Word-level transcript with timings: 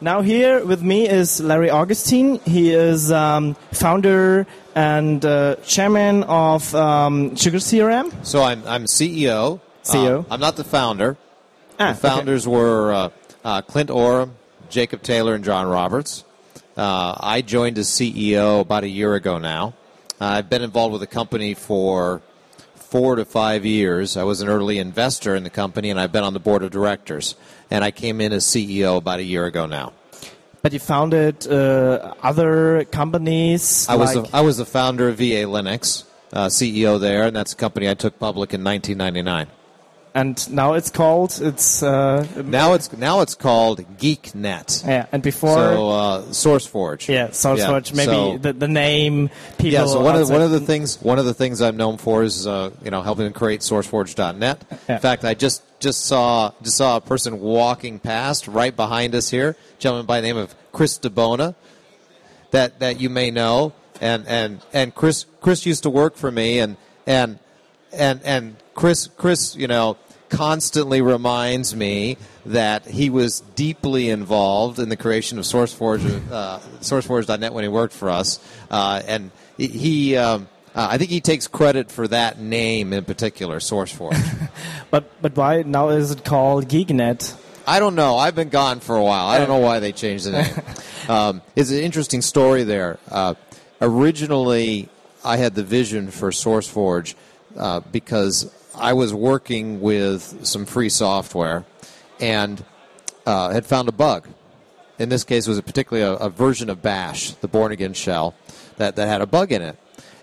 Now 0.00 0.20
here 0.20 0.64
with 0.64 0.80
me 0.80 1.08
is 1.08 1.40
Larry 1.40 1.70
Augustin. 1.70 2.38
He 2.44 2.72
is 2.72 3.10
um, 3.10 3.54
founder 3.72 4.46
and 4.76 5.24
uh, 5.24 5.56
chairman 5.64 6.22
of 6.22 6.72
um, 6.72 7.34
Sugar 7.34 7.58
CRM. 7.58 8.24
So 8.24 8.44
I'm 8.44 8.64
I'm 8.64 8.84
CEO. 8.84 9.58
CEO. 9.82 10.20
Uh, 10.20 10.24
I'm 10.30 10.38
not 10.38 10.54
the 10.54 10.62
founder. 10.62 11.16
Ah, 11.80 11.94
the 11.94 11.98
founders 11.98 12.46
were 12.46 12.92
uh, 12.92 13.10
uh, 13.44 13.62
Clint 13.62 13.90
Oram, 13.90 14.36
Jacob 14.70 15.02
Taylor, 15.02 15.34
and 15.34 15.42
John 15.44 15.66
Roberts. 15.66 16.22
Uh, 16.76 17.16
I 17.18 17.42
joined 17.42 17.76
as 17.76 17.88
CEO 17.88 18.60
about 18.60 18.84
a 18.84 18.88
year 18.88 19.16
ago 19.16 19.38
now. 19.38 19.74
I've 20.20 20.48
been 20.48 20.62
involved 20.62 20.92
with 20.92 21.00
the 21.00 21.08
company 21.08 21.54
for 21.54 22.22
four 22.90 23.16
to 23.16 23.24
five 23.24 23.66
years. 23.66 24.16
I 24.16 24.24
was 24.24 24.40
an 24.40 24.48
early 24.48 24.78
investor 24.78 25.34
in 25.34 25.44
the 25.44 25.50
company, 25.50 25.90
and 25.90 26.00
I've 26.00 26.12
been 26.12 26.24
on 26.24 26.32
the 26.32 26.40
board 26.40 26.62
of 26.62 26.70
directors. 26.70 27.34
And 27.70 27.84
I 27.84 27.90
came 27.90 28.20
in 28.20 28.32
as 28.32 28.44
CEO 28.44 28.96
about 28.96 29.18
a 29.20 29.24
year 29.24 29.44
ago 29.44 29.66
now. 29.66 29.92
But 30.62 30.72
you 30.72 30.78
founded 30.78 31.46
uh, 31.46 32.14
other 32.22 32.84
companies. 32.86 33.86
I 33.88 33.96
was 33.96 34.16
like- 34.16 34.30
the, 34.30 34.36
I 34.36 34.40
was 34.40 34.56
the 34.56 34.64
founder 34.64 35.08
of 35.08 35.18
VA 35.18 35.44
Linux, 35.46 36.04
uh, 36.32 36.46
CEO 36.46 36.98
there, 36.98 37.26
and 37.26 37.36
that's 37.36 37.52
a 37.52 37.56
company 37.56 37.88
I 37.88 37.94
took 37.94 38.18
public 38.18 38.54
in 38.54 38.64
1999. 38.64 39.46
And 40.20 40.50
now 40.52 40.74
it's 40.74 40.90
called 40.90 41.38
it's 41.40 41.82
uh, 41.82 42.26
Now 42.44 42.74
it's 42.74 42.92
now 42.92 43.20
it's 43.20 43.34
called 43.34 43.78
GeekNet. 43.98 44.86
yeah. 44.86 45.06
And 45.12 45.22
before 45.22 45.54
So 45.56 45.90
uh, 45.90 46.22
SourceForge. 46.44 47.08
yeah, 47.08 47.28
SourceForge. 47.28 47.94
maybe 47.94 48.12
so- 48.12 48.38
the, 48.38 48.52
the 48.52 48.68
name 48.68 49.30
people. 49.58 49.70
yeah. 49.70 49.86
So 49.86 50.00
one 50.00 50.16
of 50.16 50.26
the, 50.26 50.32
one 50.32 50.42
of 50.42 50.50
the 50.50 50.60
things 50.60 51.00
one 51.02 51.18
of 51.18 51.24
the 51.24 51.34
things 51.34 51.60
I'm 51.62 51.76
known 51.76 51.98
for 51.98 52.22
is 52.22 52.46
uh, 52.46 52.70
you 52.84 52.90
know 52.90 53.02
helping 53.02 53.32
create 53.32 53.60
SourceForge.net. 53.60 54.64
Yeah. 54.88 54.94
In 54.96 55.00
fact, 55.00 55.24
I 55.24 55.34
just 55.34 55.62
just 55.80 56.06
saw 56.06 56.52
just 56.62 56.76
saw 56.76 56.96
a 56.96 57.00
person 57.00 57.38
walking 57.40 57.98
past 58.00 58.48
right 58.48 58.74
behind 58.74 59.14
us 59.14 59.30
here, 59.30 59.50
a 59.50 59.80
gentleman 59.80 60.06
by 60.06 60.20
the 60.20 60.26
name 60.26 60.36
of 60.36 60.54
Chris 60.72 60.98
DiBona, 60.98 61.54
that 62.50 62.80
that 62.80 63.00
you 63.00 63.08
may 63.10 63.30
know, 63.30 63.72
and 64.00 64.26
and 64.26 64.60
and 64.72 64.94
Chris 64.94 65.26
Chris 65.40 65.66
used 65.66 65.82
to 65.84 65.90
work 65.90 66.16
for 66.16 66.30
me, 66.30 66.58
and 66.58 66.76
and 67.06 67.38
and 67.92 68.20
and 68.24 68.56
Chris 68.74 69.06
Chris 69.16 69.54
you 69.56 69.66
know 69.68 69.96
constantly 70.28 71.00
reminds 71.00 71.74
me 71.74 72.16
that 72.46 72.86
he 72.86 73.10
was 73.10 73.40
deeply 73.40 74.10
involved 74.10 74.78
in 74.78 74.88
the 74.88 74.96
creation 74.96 75.38
of 75.38 75.44
SourceForge 75.44 76.30
uh, 76.30 76.58
SourceForge.net 76.80 77.52
when 77.52 77.64
he 77.64 77.68
worked 77.68 77.94
for 77.94 78.10
us, 78.10 78.38
uh, 78.70 79.02
and 79.06 79.30
he. 79.56 79.66
he 79.66 80.16
um, 80.16 80.48
uh, 80.74 80.86
I 80.90 80.98
think 80.98 81.10
he 81.10 81.20
takes 81.20 81.48
credit 81.48 81.90
for 81.90 82.06
that 82.08 82.38
name 82.38 82.92
in 82.92 83.04
particular, 83.04 83.58
SourceForge. 83.58 84.50
But 84.90 85.20
but 85.20 85.36
why 85.36 85.62
now 85.62 85.90
is 85.90 86.10
it 86.10 86.24
called 86.24 86.68
GeekNet? 86.68 87.36
I 87.66 87.80
don't 87.80 87.94
know. 87.94 88.16
I've 88.16 88.34
been 88.34 88.48
gone 88.48 88.80
for 88.80 88.96
a 88.96 89.02
while. 89.02 89.26
I 89.26 89.36
don't 89.36 89.48
know 89.48 89.58
why 89.58 89.80
they 89.80 89.92
changed 89.92 90.24
the 90.24 90.32
name. 90.32 90.54
um, 91.08 91.42
it's 91.54 91.70
an 91.70 91.80
interesting 91.80 92.22
story 92.22 92.64
there. 92.64 92.98
Uh, 93.10 93.34
originally, 93.82 94.88
I 95.22 95.36
had 95.36 95.54
the 95.54 95.62
vision 95.62 96.10
for 96.10 96.30
SourceForge 96.30 97.14
uh, 97.56 97.80
because 97.80 98.50
I 98.74 98.92
was 98.92 99.12
working 99.12 99.80
with 99.80 100.46
some 100.46 100.66
free 100.66 100.88
software 100.88 101.64
and 102.20 102.64
uh, 103.26 103.50
had 103.50 103.66
found 103.66 103.88
a 103.88 103.92
bug. 103.92 104.28
In 104.98 105.08
this 105.08 105.24
case, 105.24 105.46
it 105.46 105.50
was 105.50 105.58
a 105.58 105.62
particularly 105.62 106.04
a, 106.04 106.26
a 106.26 106.28
version 106.28 106.68
of 106.70 106.82
Bash, 106.82 107.32
the 107.32 107.48
Bourne 107.48 107.72
again 107.72 107.94
shell, 107.94 108.34
that, 108.76 108.96
that 108.96 109.08
had 109.08 109.20
a 109.20 109.26
bug 109.26 109.52
in 109.52 109.62
it. 109.62 109.78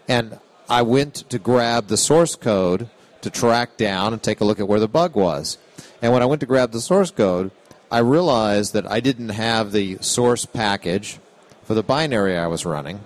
And 0.07 0.39
I 0.69 0.81
went 0.81 1.29
to 1.29 1.39
grab 1.39 1.87
the 1.87 1.97
source 1.97 2.35
code 2.35 2.89
to 3.21 3.29
track 3.29 3.77
down 3.77 4.13
and 4.13 4.21
take 4.21 4.41
a 4.41 4.45
look 4.45 4.59
at 4.59 4.67
where 4.67 4.79
the 4.79 4.87
bug 4.87 5.15
was. 5.15 5.57
And 6.01 6.11
when 6.13 6.21
I 6.21 6.25
went 6.25 6.41
to 6.41 6.45
grab 6.45 6.71
the 6.71 6.81
source 6.81 7.11
code, 7.11 7.51
I 7.91 7.99
realized 7.99 8.73
that 8.73 8.89
I 8.89 8.99
didn't 8.99 9.29
have 9.29 9.71
the 9.71 9.97
source 10.01 10.45
package 10.45 11.19
for 11.63 11.73
the 11.73 11.83
binary 11.83 12.37
I 12.37 12.47
was 12.47 12.65
running 12.65 12.99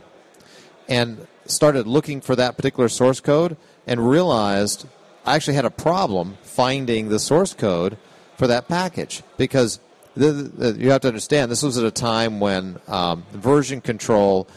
and 0.87 1.27
started 1.45 1.87
looking 1.87 2.21
for 2.21 2.35
that 2.35 2.55
particular 2.55 2.89
source 2.89 3.19
code 3.19 3.57
and 3.87 4.09
realized 4.09 4.87
I 5.25 5.35
actually 5.35 5.55
had 5.55 5.65
a 5.65 5.71
problem 5.71 6.37
finding 6.41 7.09
the 7.09 7.19
source 7.19 7.53
code 7.53 7.97
for 8.37 8.47
that 8.47 8.67
package 8.67 9.21
because 9.37 9.79
the, 10.15 10.31
the, 10.31 10.71
you 10.73 10.91
have 10.91 11.01
to 11.01 11.07
understand 11.07 11.51
this 11.51 11.63
was 11.63 11.77
at 11.77 11.83
a 11.83 11.91
time 11.91 12.39
when 12.39 12.79
um, 12.87 13.23
version 13.31 13.81
control 13.81 14.47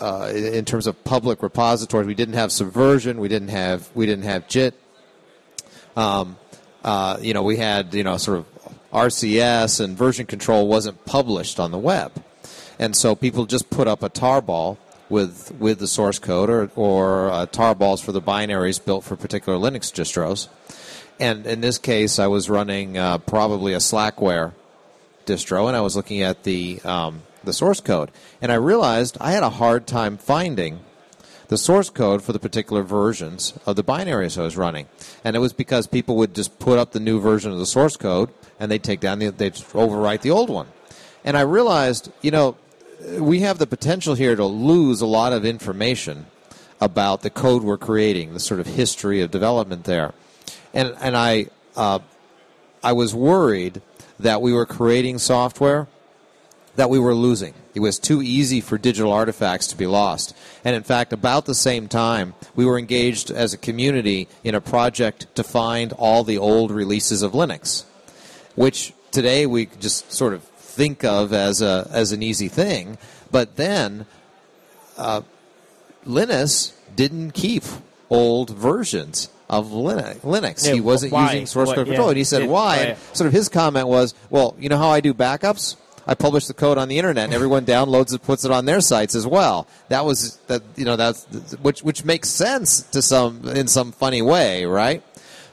uh, 0.00 0.32
in 0.34 0.64
terms 0.64 0.86
of 0.86 1.02
public 1.04 1.42
repositories 1.42 2.06
we 2.06 2.14
didn't 2.14 2.34
have 2.34 2.50
subversion 2.50 3.20
we 3.20 3.28
didn't 3.28 3.48
have 3.48 3.90
we 3.94 4.06
didn't 4.06 4.24
have 4.24 4.48
Git. 4.48 4.74
Um, 5.96 6.36
uh, 6.82 7.18
you 7.20 7.34
know 7.34 7.42
we 7.42 7.56
had 7.56 7.94
you 7.94 8.02
know 8.02 8.16
sort 8.16 8.38
of 8.38 8.46
RCS 8.92 9.82
and 9.82 9.96
version 9.96 10.26
control 10.26 10.66
wasn't 10.66 11.04
published 11.04 11.60
on 11.60 11.70
the 11.70 11.78
web. 11.78 12.12
And 12.78 12.96
so 12.96 13.14
people 13.14 13.46
just 13.46 13.70
put 13.70 13.86
up 13.86 14.02
a 14.02 14.10
tarball 14.10 14.78
with 15.10 15.52
with 15.58 15.78
the 15.78 15.86
source 15.86 16.18
code 16.18 16.48
or 16.48 16.70
or 16.76 17.30
uh, 17.30 17.46
tarballs 17.46 18.02
for 18.02 18.12
the 18.12 18.22
binaries 18.22 18.82
built 18.82 19.04
for 19.04 19.16
particular 19.16 19.58
Linux 19.58 19.92
distros. 19.92 20.48
And 21.18 21.46
in 21.46 21.60
this 21.60 21.76
case, 21.76 22.18
I 22.18 22.28
was 22.28 22.48
running 22.48 22.96
uh, 22.96 23.18
probably 23.18 23.74
a 23.74 23.78
Slackware 23.78 24.52
distro, 25.26 25.68
and 25.68 25.76
I 25.76 25.82
was 25.82 25.94
looking 25.94 26.22
at 26.22 26.44
the 26.44 26.80
um, 26.84 27.22
the 27.44 27.52
source 27.52 27.80
code, 27.80 28.10
and 28.40 28.50
I 28.50 28.54
realized 28.54 29.18
I 29.20 29.32
had 29.32 29.42
a 29.42 29.50
hard 29.50 29.86
time 29.86 30.16
finding 30.16 30.80
the 31.48 31.58
source 31.58 31.90
code 31.90 32.22
for 32.22 32.32
the 32.32 32.38
particular 32.38 32.82
versions 32.82 33.54
of 33.66 33.76
the 33.76 33.84
binaries 33.84 34.38
I 34.38 34.42
was 34.42 34.56
running, 34.56 34.86
and 35.24 35.36
it 35.36 35.40
was 35.40 35.52
because 35.52 35.86
people 35.86 36.16
would 36.16 36.34
just 36.34 36.58
put 36.58 36.78
up 36.78 36.92
the 36.92 37.00
new 37.00 37.20
version 37.20 37.50
of 37.52 37.58
the 37.58 37.66
source 37.66 37.96
code, 37.96 38.30
and 38.58 38.70
they'd 38.70 38.84
take 38.84 39.00
down 39.00 39.18
the 39.18 39.30
they'd 39.30 39.54
overwrite 39.54 40.22
the 40.22 40.30
old 40.30 40.48
one, 40.48 40.68
and 41.24 41.36
I 41.36 41.42
realized, 41.42 42.10
you 42.22 42.30
know, 42.30 42.56
we 43.18 43.40
have 43.40 43.58
the 43.58 43.66
potential 43.66 44.14
here 44.14 44.36
to 44.36 44.44
lose 44.44 45.00
a 45.00 45.06
lot 45.06 45.32
of 45.32 45.44
information 45.44 46.26
about 46.80 47.22
the 47.22 47.30
code 47.30 47.62
we're 47.62 47.78
creating, 47.78 48.32
the 48.32 48.40
sort 48.40 48.60
of 48.60 48.66
history 48.66 49.20
of 49.20 49.30
development 49.30 49.84
there, 49.84 50.14
and 50.72 50.94
and 51.00 51.16
I 51.16 51.46
uh, 51.76 52.00
I 52.82 52.92
was 52.92 53.14
worried 53.14 53.82
that 54.18 54.42
we 54.42 54.52
were 54.52 54.66
creating 54.66 55.18
software 55.18 55.88
that 56.76 56.90
we 56.90 56.98
were 56.98 57.14
losing. 57.14 57.54
It 57.74 57.80
was 57.80 57.98
too 57.98 58.22
easy 58.22 58.60
for 58.60 58.78
digital 58.78 59.12
artifacts 59.12 59.66
to 59.68 59.76
be 59.76 59.86
lost. 59.86 60.34
And 60.64 60.74
in 60.74 60.82
fact, 60.82 61.12
about 61.12 61.44
the 61.44 61.54
same 61.54 61.88
time, 61.88 62.34
we 62.54 62.64
were 62.64 62.78
engaged 62.78 63.30
as 63.30 63.52
a 63.52 63.58
community 63.58 64.28
in 64.44 64.54
a 64.54 64.60
project 64.60 65.26
to 65.34 65.44
find 65.44 65.92
all 65.92 66.24
the 66.24 66.38
old 66.38 66.70
releases 66.70 67.22
of 67.22 67.32
Linux, 67.32 67.84
which 68.54 68.92
today 69.10 69.46
we 69.46 69.66
just 69.66 70.12
sort 70.12 70.32
of 70.32 70.49
think 70.70 71.04
of 71.04 71.32
as 71.32 71.60
a 71.62 71.88
as 71.92 72.12
an 72.12 72.22
easy 72.22 72.48
thing. 72.48 72.96
But 73.30 73.56
then, 73.56 74.06
uh, 74.96 75.22
Linus 76.04 76.72
didn't 76.96 77.32
keep 77.32 77.64
old 78.08 78.50
versions 78.50 79.28
of 79.48 79.68
Linux. 79.68 80.20
Linux. 80.20 80.66
Yeah, 80.66 80.74
he 80.74 80.80
wasn't 80.80 81.12
why? 81.12 81.26
using 81.32 81.46
source 81.46 81.68
What- 81.68 81.76
code 81.76 81.86
yeah. 81.86 81.92
control, 81.94 82.08
and 82.10 82.18
he 82.18 82.24
said 82.24 82.42
Yeah, 82.42 82.48
why. 82.48 82.76
right. 82.76 82.88
And 82.90 82.98
sort 83.12 83.26
of 83.28 83.32
his 83.32 83.48
comment 83.48 83.88
was, 83.88 84.14
"Well, 84.30 84.54
you 84.58 84.68
know 84.68 84.78
how 84.78 84.90
I 84.90 85.00
do 85.00 85.12
backups." 85.14 85.76
I 86.06 86.14
publish 86.14 86.46
the 86.46 86.54
code 86.54 86.78
on 86.78 86.88
the 86.88 86.98
internet, 86.98 87.24
and 87.24 87.34
everyone 87.34 87.64
downloads 87.66 88.12
it, 88.14 88.22
puts 88.22 88.44
it 88.44 88.50
on 88.50 88.64
their 88.64 88.80
sites 88.80 89.14
as 89.14 89.26
well. 89.26 89.66
That 89.90 90.04
was 90.04 90.38
that, 90.48 90.62
you 90.74 90.84
know, 90.84 90.96
that's 90.96 91.24
which 91.62 91.82
which 91.82 92.04
makes 92.04 92.28
sense 92.30 92.80
to 92.92 93.02
some 93.02 93.46
in 93.48 93.68
some 93.68 93.92
funny 93.92 94.22
way, 94.22 94.64
right? 94.64 95.02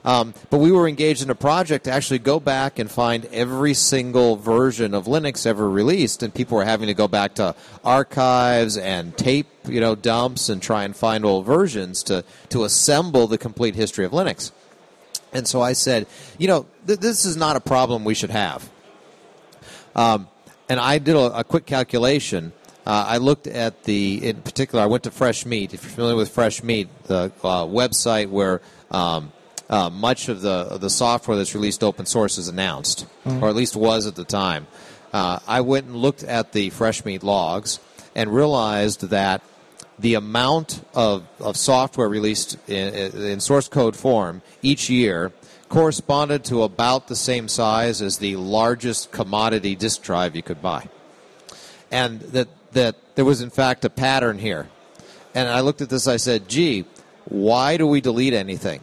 Um, 0.06 0.34
but 0.50 0.60
we 0.60 0.72
were 0.72 0.88
engaged 0.88 1.22
in 1.22 1.30
a 1.30 1.36
project 1.36 1.86
to 1.86 1.92
actually 1.92 2.20
go 2.20 2.40
back 2.40 2.80
and 2.80 2.90
find 2.90 3.26
every 3.26 3.74
single 3.74 4.38
version 4.38 4.94
of 4.94 5.06
Linux 5.06 5.46
ever 5.46 5.70
released, 5.70 6.24
and 6.24 6.34
people 6.34 6.58
were 6.58 6.66
having 6.66 6.88
to 6.88 6.94
go 6.94 7.08
back 7.08 7.36
to 7.36 7.56
archives 7.84 8.78
and 8.78 9.18
tape, 9.18 9.48
you 9.68 9.82
know, 9.82 9.96
dumps 9.96 10.50
and 10.50 10.62
try 10.62 10.84
and 10.84 10.96
find 10.96 11.26
old 11.26 11.46
versions 11.46 12.04
to 12.04 12.24
to 12.50 12.64
assemble 12.64 13.28
the 13.28 13.38
complete 13.38 13.76
history 13.76 14.06
of 14.06 14.12
Linux. 14.12 14.52
And 15.34 15.48
so 15.48 15.62
I 15.62 15.74
said, 15.74 16.08
you 16.38 16.48
know, 16.48 16.66
th- 16.86 17.00
this 17.00 17.26
is 17.26 17.36
not 17.36 17.56
a 17.56 17.60
problem 17.60 18.06
we 18.06 18.14
should 18.14 18.30
have. 18.30 18.70
Um, 19.96 20.28
and 20.70 20.80
I 20.80 21.00
did 21.00 21.16
a, 21.16 21.40
a 21.40 21.44
quick 21.44 21.66
calculation. 21.66 22.54
Uh, 22.86 23.06
I 23.08 23.18
looked 23.18 23.48
at 23.48 23.84
the, 23.84 24.30
in 24.30 24.42
particular, 24.42 24.82
I 24.82 24.88
went 24.88 25.04
to 25.04 25.12
Fresh 25.12 25.46
Meat. 25.46 25.74
If 25.74 25.84
you're 25.84 25.92
familiar 25.92 26.16
with 26.16 26.30
Fresh 26.30 26.64
Meat, 26.64 26.88
the 27.04 27.32
uh, 27.44 27.66
website 27.66 28.30
where 28.30 28.62
um, 28.92 29.34
uh, 29.70 29.90
much 29.90 30.30
of 30.30 30.42
the 30.42 30.50
of 30.50 30.82
the 30.82 30.90
software 30.90 31.38
that's 31.38 31.54
released 31.56 31.84
open 31.84 32.06
source 32.06 32.38
is 32.38 32.48
announced, 32.48 33.06
or 33.42 33.50
at 33.50 33.56
least 33.56 33.76
was 33.76 34.08
at 34.08 34.16
the 34.16 34.24
time. 34.24 34.68
Uh, 35.14 35.40
I 35.48 35.62
went 35.62 35.88
and 35.88 35.96
looked 35.96 36.24
at 36.24 36.52
the 36.52 36.70
Fresh 36.70 37.06
Meat 37.06 37.24
logs 37.24 37.80
and 38.16 38.34
realized 38.34 39.10
that 39.10 39.42
the 40.00 40.14
amount 40.14 40.84
of, 40.94 41.26
of 41.40 41.58
software 41.58 42.08
released 42.08 42.58
in, 42.70 42.94
in 42.94 43.40
source 43.40 43.68
code 43.68 43.96
form 43.96 44.42
each 44.62 44.90
year 44.90 45.32
corresponded 45.70 46.46
to 46.46 46.64
about 46.64 47.08
the 47.08 47.16
same 47.16 47.48
size 47.48 48.02
as 48.02 48.18
the 48.20 48.36
largest 48.36 49.12
commodity 49.12 49.76
disk 49.76 50.02
drive 50.02 50.36
you 50.36 50.44
could 50.44 50.62
buy. 50.62 50.88
And 51.92 52.20
that, 52.22 52.48
that 52.74 52.96
there 53.16 53.26
was, 53.26 53.42
in 53.42 53.50
fact, 53.50 53.86
a 53.86 53.90
pattern 53.90 54.38
here. 54.38 54.68
And 55.34 55.50
I 55.50 55.62
looked 55.62 55.82
at 55.82 55.90
this, 55.90 56.08
I 56.08 56.18
said, 56.18 56.48
gee, 56.48 56.86
why 57.26 57.78
do 57.78 57.88
we 57.88 58.02
delete 58.02 58.34
anything? 58.34 58.82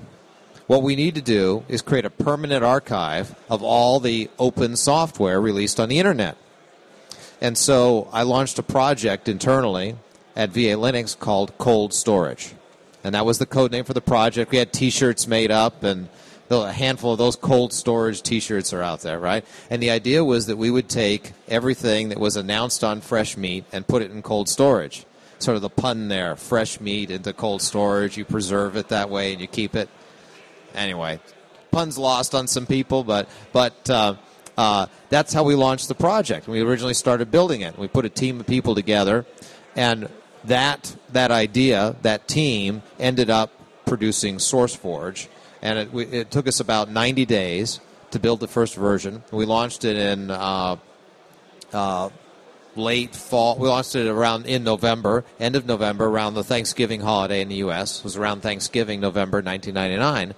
What 0.66 0.82
we 0.82 0.96
need 0.96 1.14
to 1.16 1.22
do 1.22 1.64
is 1.68 1.82
create 1.82 2.06
a 2.06 2.10
permanent 2.10 2.64
archive 2.64 3.34
of 3.50 3.62
all 3.62 4.00
the 4.00 4.30
open 4.38 4.76
software 4.76 5.38
released 5.38 5.78
on 5.78 5.90
the 5.90 5.98
internet. 5.98 6.38
And 7.40 7.58
so 7.58 8.08
I 8.12 8.22
launched 8.22 8.58
a 8.58 8.62
project 8.62 9.28
internally 9.28 9.96
at 10.34 10.50
VA 10.50 10.76
Linux 10.76 11.18
called 11.18 11.56
Cold 11.58 11.92
Storage. 11.92 12.54
And 13.02 13.14
that 13.14 13.26
was 13.26 13.38
the 13.38 13.44
code 13.44 13.72
name 13.72 13.84
for 13.84 13.92
the 13.92 14.00
project. 14.00 14.50
We 14.50 14.56
had 14.56 14.72
t 14.72 14.88
shirts 14.88 15.26
made 15.26 15.50
up, 15.50 15.82
and 15.82 16.08
a 16.50 16.72
handful 16.72 17.12
of 17.12 17.18
those 17.18 17.36
cold 17.36 17.74
storage 17.74 18.22
t 18.22 18.40
shirts 18.40 18.72
are 18.72 18.82
out 18.82 19.00
there, 19.02 19.18
right? 19.18 19.44
And 19.68 19.82
the 19.82 19.90
idea 19.90 20.24
was 20.24 20.46
that 20.46 20.56
we 20.56 20.70
would 20.70 20.88
take 20.88 21.32
everything 21.46 22.08
that 22.08 22.18
was 22.18 22.36
announced 22.36 22.82
on 22.82 23.02
fresh 23.02 23.36
meat 23.36 23.64
and 23.72 23.86
put 23.86 24.00
it 24.00 24.10
in 24.10 24.22
cold 24.22 24.48
storage. 24.48 25.04
Sort 25.38 25.56
of 25.56 25.62
the 25.62 25.68
pun 25.68 26.08
there 26.08 26.36
fresh 26.36 26.80
meat 26.80 27.10
into 27.10 27.34
cold 27.34 27.60
storage. 27.60 28.16
You 28.16 28.24
preserve 28.24 28.76
it 28.76 28.88
that 28.88 29.10
way 29.10 29.32
and 29.32 29.40
you 29.42 29.46
keep 29.46 29.74
it. 29.74 29.90
Anyway, 30.74 31.20
pun's 31.70 31.98
lost 31.98 32.34
on 32.34 32.46
some 32.46 32.66
people, 32.66 33.04
but, 33.04 33.28
but, 33.52 33.90
uh, 33.90 34.14
uh, 34.56 34.86
that's 35.08 35.32
how 35.32 35.42
we 35.42 35.54
launched 35.54 35.88
the 35.88 35.94
project. 35.94 36.46
We 36.46 36.60
originally 36.60 36.94
started 36.94 37.30
building 37.30 37.62
it. 37.62 37.76
We 37.76 37.88
put 37.88 38.04
a 38.04 38.08
team 38.08 38.38
of 38.38 38.46
people 38.46 38.74
together, 38.76 39.26
and 39.74 40.08
that 40.44 40.94
that 41.10 41.30
idea, 41.30 41.96
that 42.02 42.28
team, 42.28 42.82
ended 42.98 43.30
up 43.30 43.50
producing 43.86 44.36
SourceForge, 44.36 45.28
and 45.62 45.78
it, 45.78 46.12
it 46.12 46.30
took 46.30 46.46
us 46.46 46.60
about 46.60 46.90
90 46.90 47.24
days 47.26 47.80
to 48.10 48.18
build 48.18 48.40
the 48.40 48.48
first 48.48 48.76
version. 48.76 49.22
We 49.32 49.44
launched 49.44 49.84
it 49.84 49.96
in 49.96 50.30
uh, 50.30 50.76
uh, 51.72 52.10
late 52.76 53.14
fall. 53.14 53.58
We 53.58 53.68
launched 53.68 53.94
it 53.94 54.06
around 54.06 54.46
in 54.46 54.64
November, 54.64 55.24
end 55.40 55.56
of 55.56 55.66
November, 55.66 56.06
around 56.06 56.34
the 56.34 56.44
Thanksgiving 56.44 57.00
holiday 57.00 57.40
in 57.40 57.48
the 57.48 57.56
U.S. 57.56 57.98
It 57.98 58.04
was 58.04 58.16
around 58.16 58.42
Thanksgiving, 58.42 59.00
November 59.00 59.38
1999, 59.38 60.34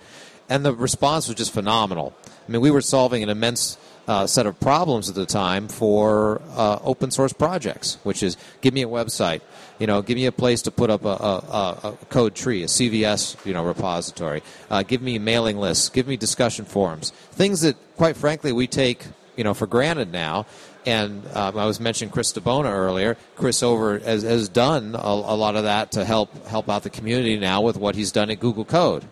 and 0.48 0.64
the 0.64 0.74
response 0.74 1.28
was 1.28 1.36
just 1.36 1.52
phenomenal. 1.52 2.14
I 2.26 2.52
mean, 2.52 2.60
we 2.60 2.70
were 2.70 2.80
solving 2.80 3.22
an 3.22 3.28
immense 3.28 3.78
uh, 4.06 4.26
set 4.26 4.46
of 4.46 4.58
problems 4.60 5.08
at 5.08 5.14
the 5.14 5.26
time 5.26 5.68
for 5.68 6.40
uh, 6.54 6.78
open 6.82 7.10
source 7.10 7.32
projects, 7.32 7.98
which 8.04 8.22
is 8.22 8.36
give 8.60 8.72
me 8.72 8.82
a 8.82 8.88
website, 8.88 9.40
you 9.78 9.86
know, 9.86 10.00
give 10.02 10.16
me 10.16 10.26
a 10.26 10.32
place 10.32 10.62
to 10.62 10.70
put 10.70 10.90
up 10.90 11.04
a, 11.04 11.08
a, 11.08 11.80
a 11.82 11.98
code 12.08 12.34
tree, 12.34 12.62
a 12.62 12.66
CVS, 12.66 13.44
you 13.44 13.52
know, 13.52 13.64
repository. 13.64 14.42
Uh, 14.70 14.82
give 14.82 15.02
me 15.02 15.18
mailing 15.18 15.58
lists, 15.58 15.88
give 15.88 16.06
me 16.06 16.16
discussion 16.16 16.64
forums, 16.64 17.10
things 17.32 17.62
that, 17.62 17.76
quite 17.96 18.16
frankly, 18.16 18.52
we 18.52 18.66
take 18.66 19.06
you 19.36 19.44
know 19.44 19.54
for 19.54 19.66
granted 19.66 20.12
now. 20.12 20.46
And 20.84 21.26
um, 21.34 21.58
I 21.58 21.66
was 21.66 21.80
mentioning 21.80 22.12
Chris 22.12 22.32
DiBona 22.32 22.70
earlier. 22.70 23.16
Chris 23.34 23.60
over 23.62 23.98
has, 23.98 24.22
has 24.22 24.48
done 24.48 24.94
a, 24.94 24.98
a, 24.98 25.34
lot 25.34 25.56
of 25.56 25.64
that 25.64 25.92
to 25.92 26.04
help 26.04 26.46
help 26.46 26.68
out 26.68 26.84
the 26.84 26.90
community 26.90 27.36
now 27.38 27.60
with 27.60 27.76
what 27.76 27.96
he's 27.96 28.12
done 28.12 28.30
at 28.30 28.38
Google 28.38 28.64
Code, 28.64 29.04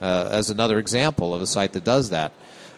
uh, 0.00 0.28
as 0.30 0.50
another 0.50 0.78
example 0.78 1.34
of 1.34 1.42
a 1.42 1.46
site 1.46 1.72
that 1.72 1.84
does 1.84 2.10
that. 2.10 2.32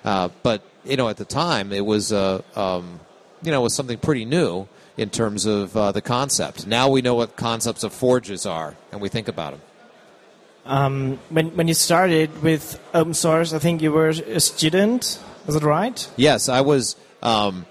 Uh, 0.04 0.28
but 0.42 0.62
you 0.84 0.96
know, 0.96 1.08
at 1.08 1.16
the 1.16 1.24
time, 1.24 1.72
it 1.72 1.84
was 1.84 2.12
uh, 2.12 2.42
um, 2.56 3.00
you 3.42 3.50
know, 3.50 3.60
was 3.60 3.74
something 3.74 3.98
pretty 3.98 4.24
new 4.24 4.66
in 4.96 5.10
terms 5.10 5.46
of 5.46 5.76
uh, 5.76 5.92
the 5.92 6.02
concept. 6.02 6.66
Now 6.66 6.88
we 6.88 7.02
know 7.02 7.14
what 7.14 7.36
concepts 7.36 7.84
of 7.84 7.92
forges 7.92 8.46
are, 8.46 8.76
and 8.92 9.00
we 9.00 9.08
think 9.08 9.28
about 9.28 9.52
them. 9.52 9.60
Um, 10.66 11.18
when 11.30 11.56
when 11.56 11.68
you 11.68 11.74
started 11.74 12.42
with 12.42 12.80
open 12.94 13.14
source, 13.14 13.52
I 13.52 13.58
think 13.58 13.82
you 13.82 13.92
were 13.92 14.08
a 14.08 14.40
student. 14.40 15.18
Is 15.46 15.54
that 15.54 15.62
right? 15.62 16.08
Yes, 16.16 16.48
I 16.48 16.60
was. 16.60 16.96
Um, 17.22 17.66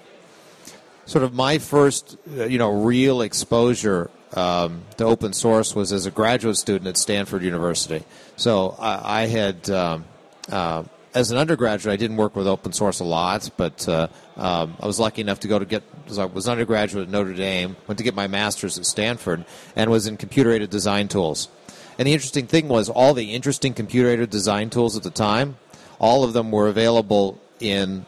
sort 1.10 1.24
of 1.24 1.34
my 1.34 1.58
first, 1.58 2.18
uh, 2.38 2.46
you 2.46 2.60
know, 2.60 2.72
real 2.72 3.22
exposure 3.22 4.12
um, 4.34 4.84
to 4.98 5.06
open 5.06 5.34
source 5.34 5.76
was 5.76 5.92
as 5.92 6.06
a 6.06 6.12
graduate 6.12 6.56
student 6.56 6.88
at 6.88 6.98
Stanford 6.98 7.42
University. 7.42 8.04
So 8.40 8.76
I, 8.80 9.24
I 9.24 9.28
had. 9.28 9.70
Um, 9.70 10.06
uh, 10.50 10.84
as 11.12 11.32
an 11.32 11.38
undergraduate, 11.38 11.92
I 11.92 11.98
didn't 11.98 12.18
work 12.18 12.36
with 12.36 12.48
open 12.48 12.72
source 12.72 13.00
a 13.00 13.04
lot, 13.04 13.50
but 13.58 13.88
uh, 13.90 14.08
um, 14.38 14.78
I 14.80 14.86
was 14.86 15.00
lucky 15.00 15.22
enough 15.22 15.40
to 15.42 15.48
go 15.48 15.58
to 15.58 15.66
get. 15.66 15.84
I 16.18 16.26
was 16.26 16.46
an 16.46 16.52
undergraduate 16.52 17.08
at 17.08 17.12
Notre 17.12 17.34
Dame, 17.34 17.76
went 17.88 17.98
to 17.98 18.04
get 18.04 18.16
my 18.16 18.28
master's 18.28 18.78
at 18.78 18.86
Stanford, 18.86 19.44
and 19.76 19.90
was 19.90 20.08
in 20.08 20.18
computer-aided 20.18 20.70
design 20.70 21.08
tools. 21.08 21.50
And 21.98 22.08
the 22.08 22.14
interesting 22.14 22.48
thing 22.48 22.68
was, 22.68 22.90
all 22.90 23.14
the 23.14 23.34
interesting 23.34 23.74
computer-aided 23.74 24.30
design 24.30 24.70
tools 24.70 24.96
at 24.96 25.04
the 25.04 25.10
time, 25.10 25.58
all 25.98 26.24
of 26.24 26.34
them 26.34 26.52
were 26.52 26.68
available 26.68 27.40
in 27.60 28.06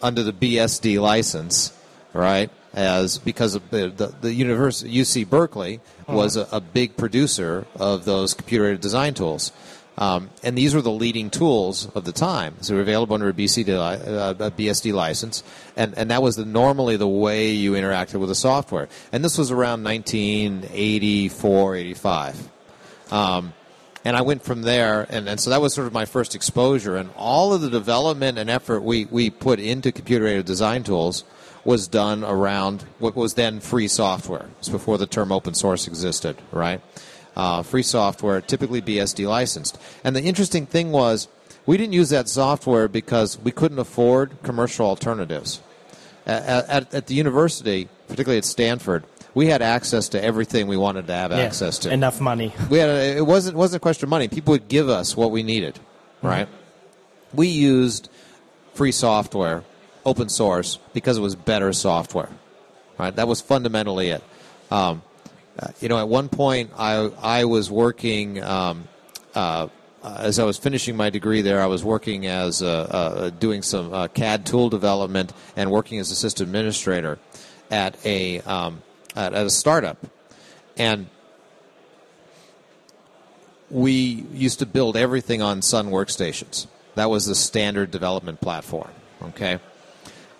under 0.00 0.22
the 0.22 0.32
BSD 0.32 1.00
license, 1.00 1.72
right? 2.12 2.50
As 2.76 3.16
because 3.16 3.54
of 3.54 3.68
the 3.70 3.88
the, 3.88 4.14
the 4.20 4.34
university 4.34 4.94
UC 4.94 5.28
Berkeley 5.28 5.80
was 6.06 6.36
a, 6.36 6.46
a 6.52 6.60
big 6.60 6.96
producer 6.96 7.66
of 7.74 8.04
those 8.04 8.34
computer-aided 8.34 8.80
design 8.80 9.14
tools. 9.14 9.50
Um, 9.98 10.28
and 10.42 10.58
these 10.58 10.74
were 10.74 10.82
the 10.82 10.90
leading 10.90 11.30
tools 11.30 11.88
of 11.94 12.04
the 12.04 12.12
time. 12.12 12.56
So 12.60 12.72
they 12.72 12.76
were 12.76 12.82
available 12.82 13.14
under 13.14 13.30
a, 13.30 13.32
BCD, 13.32 13.68
uh, 13.70 14.34
a 14.38 14.50
BSD 14.50 14.92
license, 14.92 15.42
and, 15.74 15.96
and 15.96 16.10
that 16.10 16.22
was 16.22 16.36
the, 16.36 16.44
normally 16.44 16.96
the 16.96 17.08
way 17.08 17.52
you 17.52 17.72
interacted 17.72 18.20
with 18.20 18.28
the 18.28 18.34
software. 18.34 18.88
And 19.10 19.24
this 19.24 19.38
was 19.38 19.50
around 19.50 19.82
1984, 19.84 21.76
85. 21.76 22.50
Um, 23.10 23.54
and 24.04 24.16
I 24.16 24.20
went 24.20 24.42
from 24.42 24.62
there, 24.62 25.06
and, 25.08 25.28
and 25.28 25.40
so 25.40 25.50
that 25.50 25.62
was 25.62 25.72
sort 25.72 25.86
of 25.86 25.94
my 25.94 26.04
first 26.04 26.34
exposure. 26.34 26.96
And 26.96 27.08
all 27.16 27.54
of 27.54 27.62
the 27.62 27.70
development 27.70 28.38
and 28.38 28.50
effort 28.50 28.82
we, 28.82 29.06
we 29.06 29.30
put 29.30 29.58
into 29.58 29.92
computer-aided 29.92 30.44
design 30.44 30.84
tools 30.84 31.24
was 31.66 31.88
done 31.88 32.24
around 32.24 32.84
what 32.98 33.14
was 33.14 33.34
then 33.34 33.60
free 33.60 33.88
software. 33.88 34.48
It's 34.58 34.68
before 34.68 34.96
the 34.96 35.06
term 35.06 35.30
open 35.32 35.52
source 35.52 35.86
existed, 35.86 36.36
right? 36.52 36.80
uh, 37.36 37.62
free 37.62 37.82
software, 37.82 38.40
typically 38.40 38.80
BSD 38.80 39.28
licensed. 39.28 39.78
And 40.02 40.16
the 40.16 40.22
interesting 40.22 40.66
thing 40.66 40.90
was, 40.90 41.28
we 41.66 41.76
didn't 41.76 41.92
use 41.92 42.10
that 42.10 42.28
software 42.28 42.88
because 42.88 43.38
we 43.38 43.52
couldn't 43.52 43.78
afford 43.78 44.42
commercial 44.42 44.86
alternatives. 44.86 45.60
At, 46.24 46.68
at, 46.68 46.94
at 46.94 47.06
the 47.06 47.14
university, 47.14 47.88
particularly 48.08 48.38
at 48.38 48.44
Stanford, 48.44 49.04
we 49.34 49.46
had 49.46 49.62
access 49.62 50.08
to 50.10 50.22
everything 50.22 50.66
we 50.66 50.76
wanted 50.76 51.06
to 51.08 51.12
have 51.12 51.30
yeah, 51.30 51.38
access 51.38 51.78
to. 51.80 51.92
Enough 51.92 52.20
money. 52.20 52.54
We 52.70 52.78
had 52.78 52.88
a, 52.88 53.16
it 53.18 53.26
wasn't 53.26 53.56
wasn't 53.56 53.80
a 53.80 53.82
question 53.82 54.06
of 54.06 54.10
money. 54.10 54.28
People 54.28 54.52
would 54.52 54.68
give 54.68 54.88
us 54.88 55.16
what 55.16 55.30
we 55.30 55.42
needed, 55.42 55.74
mm-hmm. 55.74 56.26
right? 56.26 56.46
Mm-hmm. 56.46 57.36
We 57.36 57.48
used 57.48 58.08
free 58.74 58.92
software, 58.92 59.62
open 60.06 60.30
source, 60.30 60.78
because 60.94 61.18
it 61.18 61.20
was 61.20 61.34
better 61.34 61.72
software, 61.74 62.30
right? 62.96 63.14
That 63.14 63.28
was 63.28 63.42
fundamentally 63.42 64.08
it. 64.08 64.24
Um, 64.70 65.02
uh, 65.58 65.68
you 65.80 65.88
know, 65.88 65.98
at 65.98 66.08
one 66.08 66.28
point, 66.30 66.70
I 66.78 67.10
I 67.20 67.44
was 67.44 67.70
working. 67.70 68.42
Um, 68.42 68.88
uh, 69.34 69.68
as 70.02 70.38
I 70.38 70.44
was 70.44 70.56
finishing 70.56 70.96
my 70.96 71.10
degree 71.10 71.42
there, 71.42 71.60
I 71.60 71.66
was 71.66 71.82
working 71.82 72.26
as 72.26 72.60
doing 73.40 73.62
some 73.62 73.92
uh, 73.92 74.06
CAD 74.06 74.46
tool 74.46 74.70
development 74.70 75.32
and 75.56 75.70
working 75.70 75.98
as 75.98 76.12
a 76.12 76.14
system 76.14 76.46
administrator 76.46 77.18
at 77.72 77.96
a 78.06 78.40
um, 78.42 78.82
at, 79.16 79.34
at 79.34 79.44
a 79.44 79.50
startup, 79.50 79.98
and 80.76 81.08
we 83.68 84.24
used 84.32 84.60
to 84.60 84.66
build 84.66 84.96
everything 84.96 85.42
on 85.42 85.60
Sun 85.60 85.90
workstations. 85.90 86.68
That 86.94 87.10
was 87.10 87.26
the 87.26 87.34
standard 87.34 87.90
development 87.90 88.40
platform. 88.40 88.90
Okay. 89.22 89.58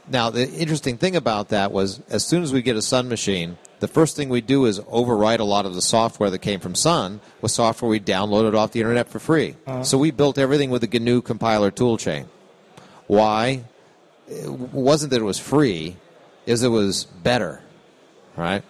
Now 0.08 0.30
the 0.30 0.48
interesting 0.48 0.98
thing 0.98 1.16
about 1.16 1.48
that 1.48 1.72
was, 1.72 2.00
as 2.08 2.25
soon 2.25 2.42
as 2.42 2.52
we 2.52 2.62
get 2.62 2.76
a 2.76 2.82
Sun 2.82 3.08
machine, 3.08 3.58
the 3.80 3.88
first 3.88 4.16
thing 4.16 4.28
we 4.28 4.40
do 4.40 4.64
is 4.64 4.80
overwrite 4.80 5.40
a 5.40 5.44
lot 5.44 5.66
of 5.66 5.75
the 5.75 5.82
software 5.82 6.30
that 6.30 6.38
came 6.38 6.60
from 6.60 6.75
Sun 6.75 7.20
with 7.40 7.50
software 7.50 7.88
we 7.88 8.00
downloaded 8.00 8.56
off 8.56 8.72
the 8.72 8.80
internet 8.80 9.08
for 9.08 9.18
free. 9.18 9.56
Uh-huh. 9.66 9.82
So 9.82 9.98
we 9.98 10.10
built 10.10 10.38
everything 10.38 10.70
with 10.70 10.88
the 10.88 10.98
GNU 10.98 11.22
compiler 11.22 11.70
toolchain. 11.70 12.26
Why? 13.06 13.64
It 14.28 14.50
wasn't 14.50 15.10
that 15.10 15.20
it 15.20 15.25
was 15.25 15.38
free, 15.38 15.96
is 16.46 16.62
it 16.62 16.68
was 16.68 17.04
better, 17.04 17.60
right? 18.36 18.62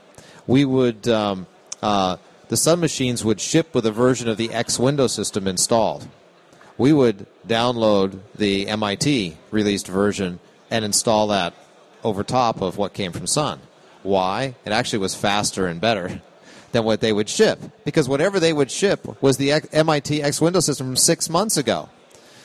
We 0.46 0.64
would 0.64 1.08
um, 1.08 1.46
uh, 1.82 2.16
the 2.48 2.56
Sun 2.56 2.80
machines 2.80 3.24
would 3.24 3.40
ship 3.40 3.74
with 3.74 3.86
a 3.86 3.90
version 3.90 4.28
of 4.28 4.36
the 4.36 4.52
X 4.52 4.78
window 4.78 5.06
system 5.06 5.46
installed. 5.46 6.08
We 6.78 6.92
would 6.92 7.26
download 7.46 8.20
the 8.34 8.68
MIT 8.68 9.36
released 9.50 9.88
version 9.88 10.40
and 10.70 10.84
install 10.84 11.28
that 11.28 11.54
over 12.04 12.22
top 12.22 12.60
of 12.60 12.76
what 12.76 12.92
came 12.94 13.12
from 13.12 13.26
Sun. 13.26 13.60
Why? 14.02 14.54
It 14.64 14.72
actually 14.72 15.00
was 15.00 15.14
faster 15.14 15.66
and 15.66 15.80
better 15.80 16.22
than 16.72 16.84
what 16.84 17.00
they 17.00 17.12
would 17.12 17.28
ship 17.28 17.58
because 17.84 18.08
whatever 18.08 18.38
they 18.38 18.52
would 18.52 18.70
ship 18.70 19.22
was 19.22 19.36
the 19.36 19.52
MIT 19.72 20.22
X 20.22 20.40
Window 20.40 20.60
system 20.60 20.86
from 20.88 20.96
six 20.96 21.28
months 21.28 21.56
ago. 21.56 21.88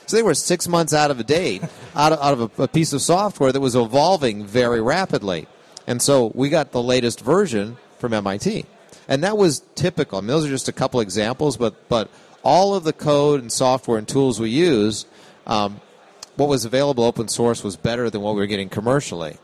So 0.08 0.18
they 0.18 0.24
were 0.24 0.34
six 0.34 0.68
months 0.68 0.94
out 0.94 1.12
of 1.12 1.20
a 1.20 1.24
date, 1.24 1.64
out 1.96 2.12
of, 2.12 2.20
out 2.20 2.34
of 2.34 2.60
a, 2.60 2.64
a 2.64 2.68
piece 2.68 2.94
of 2.94 3.02
software 3.02 3.52
that 3.52 3.60
was 3.60 3.76
evolving 3.76 4.46
very 4.46 4.82
rapidly. 4.82 5.48
And 5.88 6.02
so 6.02 6.32
we 6.36 6.50
got 6.50 6.72
the 6.72 6.82
latest 6.82 7.22
version 7.22 7.78
from 8.00 8.14
MIT. 8.14 8.66
And 9.08 9.24
that 9.24 9.38
was 9.38 9.62
typical. 9.76 10.18
I 10.18 10.22
mean, 10.22 10.28
those 10.28 10.46
are 10.46 10.50
just 10.50 10.68
a 10.68 10.74
couple 10.74 11.00
examples, 11.00 11.58
but, 11.58 11.88
but 11.90 12.10
all 12.44 12.76
of 12.76 12.84
the 12.84 12.94
code 12.94 13.42
and 13.42 13.52
software 13.52 13.98
and 13.98 14.08
tools 14.08 14.40
we 14.40 14.50
use, 14.50 15.06
um, 15.48 15.80
what 16.36 16.50
was 16.50 16.66
available 16.66 17.04
open 17.04 17.28
source 17.28 17.64
was 17.64 17.76
better 17.76 18.10
than 18.10 18.22
what 18.22 18.34
we 18.36 18.42
were 18.42 18.48
getting 18.48 18.70
commercially 18.70 19.38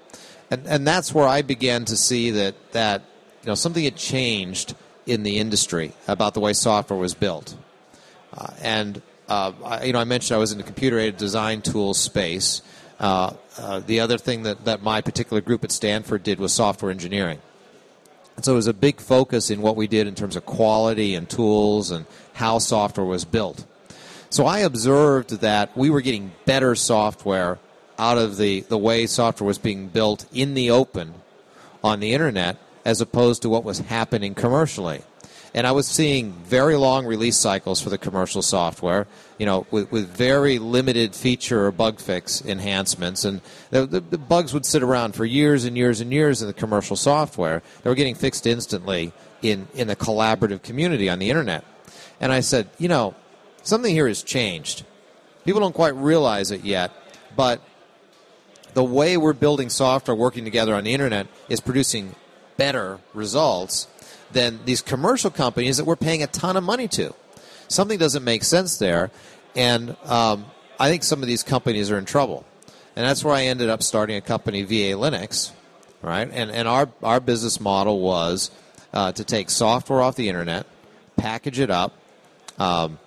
and 0.50 0.66
and 0.68 0.88
that's 0.88 1.14
where 1.14 1.28
I 1.28 1.42
began 1.42 1.86
to 1.86 1.98
see 1.98 2.32
that 2.32 2.56
that 2.72 3.02
you 3.44 3.48
know 3.48 3.56
something 3.56 3.84
had 3.84 3.96
changed 3.96 4.76
in 5.06 5.24
the 5.24 5.38
industry 5.38 5.94
about 6.08 6.34
the 6.34 6.40
way 6.40 6.54
software 6.54 7.00
was 7.00 7.14
built, 7.14 7.56
uh, 8.34 8.48
and 8.62 9.02
uh, 9.28 9.52
I, 9.64 9.86
you 9.86 9.94
know 9.94 10.00
I 10.00 10.06
mentioned 10.06 10.36
I 10.36 10.40
was 10.40 10.52
in 10.52 10.58
the 10.58 10.64
computer 10.64 11.00
aided 11.00 11.18
design 11.18 11.62
tools 11.62 11.98
space. 12.00 12.62
Uh, 13.00 13.34
uh, 13.60 13.80
the 13.80 14.00
other 14.00 14.18
thing 14.18 14.42
that, 14.42 14.66
that 14.66 14.82
my 14.82 15.02
particular 15.02 15.40
group 15.40 15.64
at 15.64 15.72
Stanford 15.72 16.24
did 16.24 16.40
was 16.40 16.52
software 16.52 16.90
engineering. 16.90 17.40
And 18.36 18.44
so 18.44 18.54
it 18.54 18.56
was 18.56 18.66
a 18.66 18.74
big 18.74 19.00
focus 19.00 19.52
in 19.52 19.62
what 19.62 19.76
we 19.76 19.86
did 19.86 20.08
in 20.08 20.16
terms 20.16 20.36
of 20.36 20.48
quality 20.48 21.14
and 21.14 21.30
tools 21.30 21.92
and 21.92 22.08
how 22.34 22.58
software 22.58 23.06
was 23.06 23.24
built. 23.24 23.68
So 24.30 24.46
I 24.46 24.60
observed 24.60 25.42
that 25.42 25.76
we 25.78 25.90
were 25.90 26.02
getting 26.02 26.32
better 26.46 26.76
software 26.76 27.60
out 27.98 28.18
of 28.18 28.38
the, 28.38 28.62
the 28.62 28.78
way 28.78 29.08
software 29.08 29.48
was 29.48 29.58
being 29.58 29.88
built 29.88 30.26
in 30.34 30.54
the 30.54 30.72
open 30.72 31.14
on 31.84 32.00
the 32.00 32.14
internet 32.14 32.58
as 32.86 33.02
opposed 33.02 33.42
to 33.42 33.50
what 33.50 33.64
was 33.64 33.80
happening 33.80 34.36
commercially. 34.36 35.02
And 35.54 35.66
I 35.66 35.72
was 35.72 35.88
seeing 35.88 36.34
very 36.34 36.76
long 36.76 37.06
release 37.06 37.38
cycles 37.38 37.82
for 37.82 37.90
the 37.90 37.98
commercial 37.98 38.42
software, 38.42 39.08
you 39.40 39.46
know, 39.46 39.66
with, 39.72 39.92
with 39.92 40.08
very 40.08 40.60
limited 40.60 41.16
feature 41.16 41.66
or 41.66 41.72
bug 41.72 42.00
fix 42.00 42.44
enhancements. 42.46 43.26
And 43.26 43.42
the, 43.72 43.88
the, 43.88 44.02
the 44.02 44.18
bugs 44.18 44.54
would 44.54 44.66
sit 44.66 44.84
around 44.84 45.16
for 45.16 45.26
years 45.26 45.64
and 45.64 45.76
years 45.76 46.00
and 46.00 46.12
years 46.12 46.42
in 46.42 46.48
the 46.48 46.54
commercial 46.54 46.96
software. 46.96 47.64
They 47.82 47.90
were 47.90 47.96
getting 47.96 48.14
fixed 48.16 48.46
instantly 48.46 49.14
in, 49.42 49.68
in 49.74 49.88
the 49.88 49.96
collaborative 49.96 50.62
community 50.62 51.10
on 51.10 51.18
the 51.18 51.30
internet. 51.30 51.64
And 52.20 52.32
I 52.32 52.42
said, 52.42 52.70
you 52.78 52.90
know, 52.90 53.16
something 53.68 53.94
here 53.94 54.08
has 54.08 54.24
changed. 54.24 54.86
People 55.46 55.62
don't 55.62 55.76
quite 55.76 55.96
realize 55.96 56.52
it 56.52 56.64
yet, 56.64 56.92
but 57.36 57.62
the 58.74 58.84
way 58.84 59.18
we're 59.18 59.34
building 59.34 59.70
software 59.70 60.16
working 60.16 60.44
together 60.44 60.76
on 60.76 60.84
the 60.84 60.94
internet 60.94 61.28
is 61.50 61.60
producing 61.60 62.16
better 62.58 63.00
results 63.14 63.88
than 64.32 64.60
these 64.66 64.82
commercial 64.82 65.32
companies 65.32 65.78
that 65.78 65.86
we're 65.86 65.96
paying 65.96 66.24
a 66.24 66.28
ton 66.28 66.58
of 66.58 66.64
money 66.64 66.88
to. 66.88 67.14
Something 67.68 67.98
doesn't 67.98 68.24
make 68.24 68.44
sense 68.44 68.78
there, 68.78 69.12
and 69.56 69.96
um, 70.06 70.46
I 70.80 70.90
think 70.90 71.04
some 71.04 71.22
of 71.22 71.28
these 71.28 71.44
companies 71.44 71.92
are 71.92 71.98
in 71.98 72.06
trouble. 72.06 72.46
And 72.96 73.06
that's 73.06 73.24
where 73.24 73.34
I 73.34 73.44
ended 73.44 73.70
up 73.70 73.84
starting 73.84 74.16
a 74.16 74.22
company, 74.22 74.64
VA 74.64 74.98
Linux, 74.98 75.52
right? 76.02 76.30
And, 76.32 76.50
and 76.52 76.68
our, 76.68 76.90
our 77.04 77.20
business 77.20 77.60
model 77.60 78.00
was 78.00 78.50
uh, 78.94 79.12
to 79.12 79.24
take 79.24 79.50
software 79.50 80.02
off 80.02 80.16
the 80.16 80.30
internet, 80.30 80.66
package 81.16 81.60
it 81.60 81.70
up. 81.70 81.94
Um, 82.58 82.98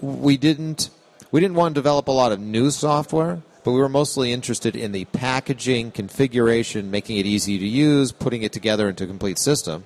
we 0.00 0.36
didn't 0.36 0.90
we 1.30 1.40
didn't 1.40 1.56
want 1.56 1.74
to 1.74 1.78
develop 1.78 2.08
a 2.08 2.12
lot 2.12 2.32
of 2.32 2.40
new 2.40 2.70
software, 2.70 3.42
but 3.62 3.72
we 3.72 3.80
were 3.80 3.88
mostly 3.88 4.32
interested 4.32 4.74
in 4.74 4.92
the 4.92 5.04
packaging, 5.06 5.90
configuration, 5.90 6.90
making 6.90 7.18
it 7.18 7.26
easy 7.26 7.58
to 7.58 7.66
use, 7.66 8.12
putting 8.12 8.42
it 8.42 8.52
together 8.52 8.88
into 8.88 9.04
a 9.04 9.06
complete 9.06 9.38
system 9.38 9.84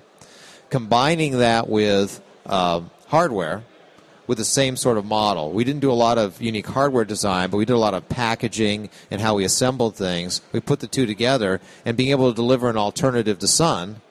combining 0.73 1.37
that 1.37 1.69
with 1.69 2.19
uh, 2.47 2.81
hardware 3.05 3.63
with 4.25 4.39
the 4.39 4.43
same 4.43 4.75
sort 4.75 4.97
of 4.97 5.05
model. 5.05 5.51
We 5.51 5.63
didn't 5.63 5.81
do 5.81 5.91
a 5.91 5.93
lot 5.93 6.17
of 6.17 6.41
unique 6.41 6.65
hardware 6.65 7.05
design, 7.05 7.51
but 7.51 7.57
we 7.57 7.65
did 7.65 7.73
a 7.73 7.77
lot 7.77 7.93
of 7.93 8.09
packaging 8.09 8.89
and 9.11 9.21
how 9.21 9.35
we 9.35 9.45
assembled 9.45 9.95
things. 9.95 10.41
We 10.51 10.61
put 10.61 10.79
the 10.79 10.87
two 10.87 11.05
together 11.05 11.61
and 11.85 11.95
being 11.95 12.09
able 12.09 12.31
to 12.31 12.35
deliver 12.35 12.71
an 12.71 12.77
alternative 12.77 13.37
to 13.37 13.47
Sun, 13.47 14.01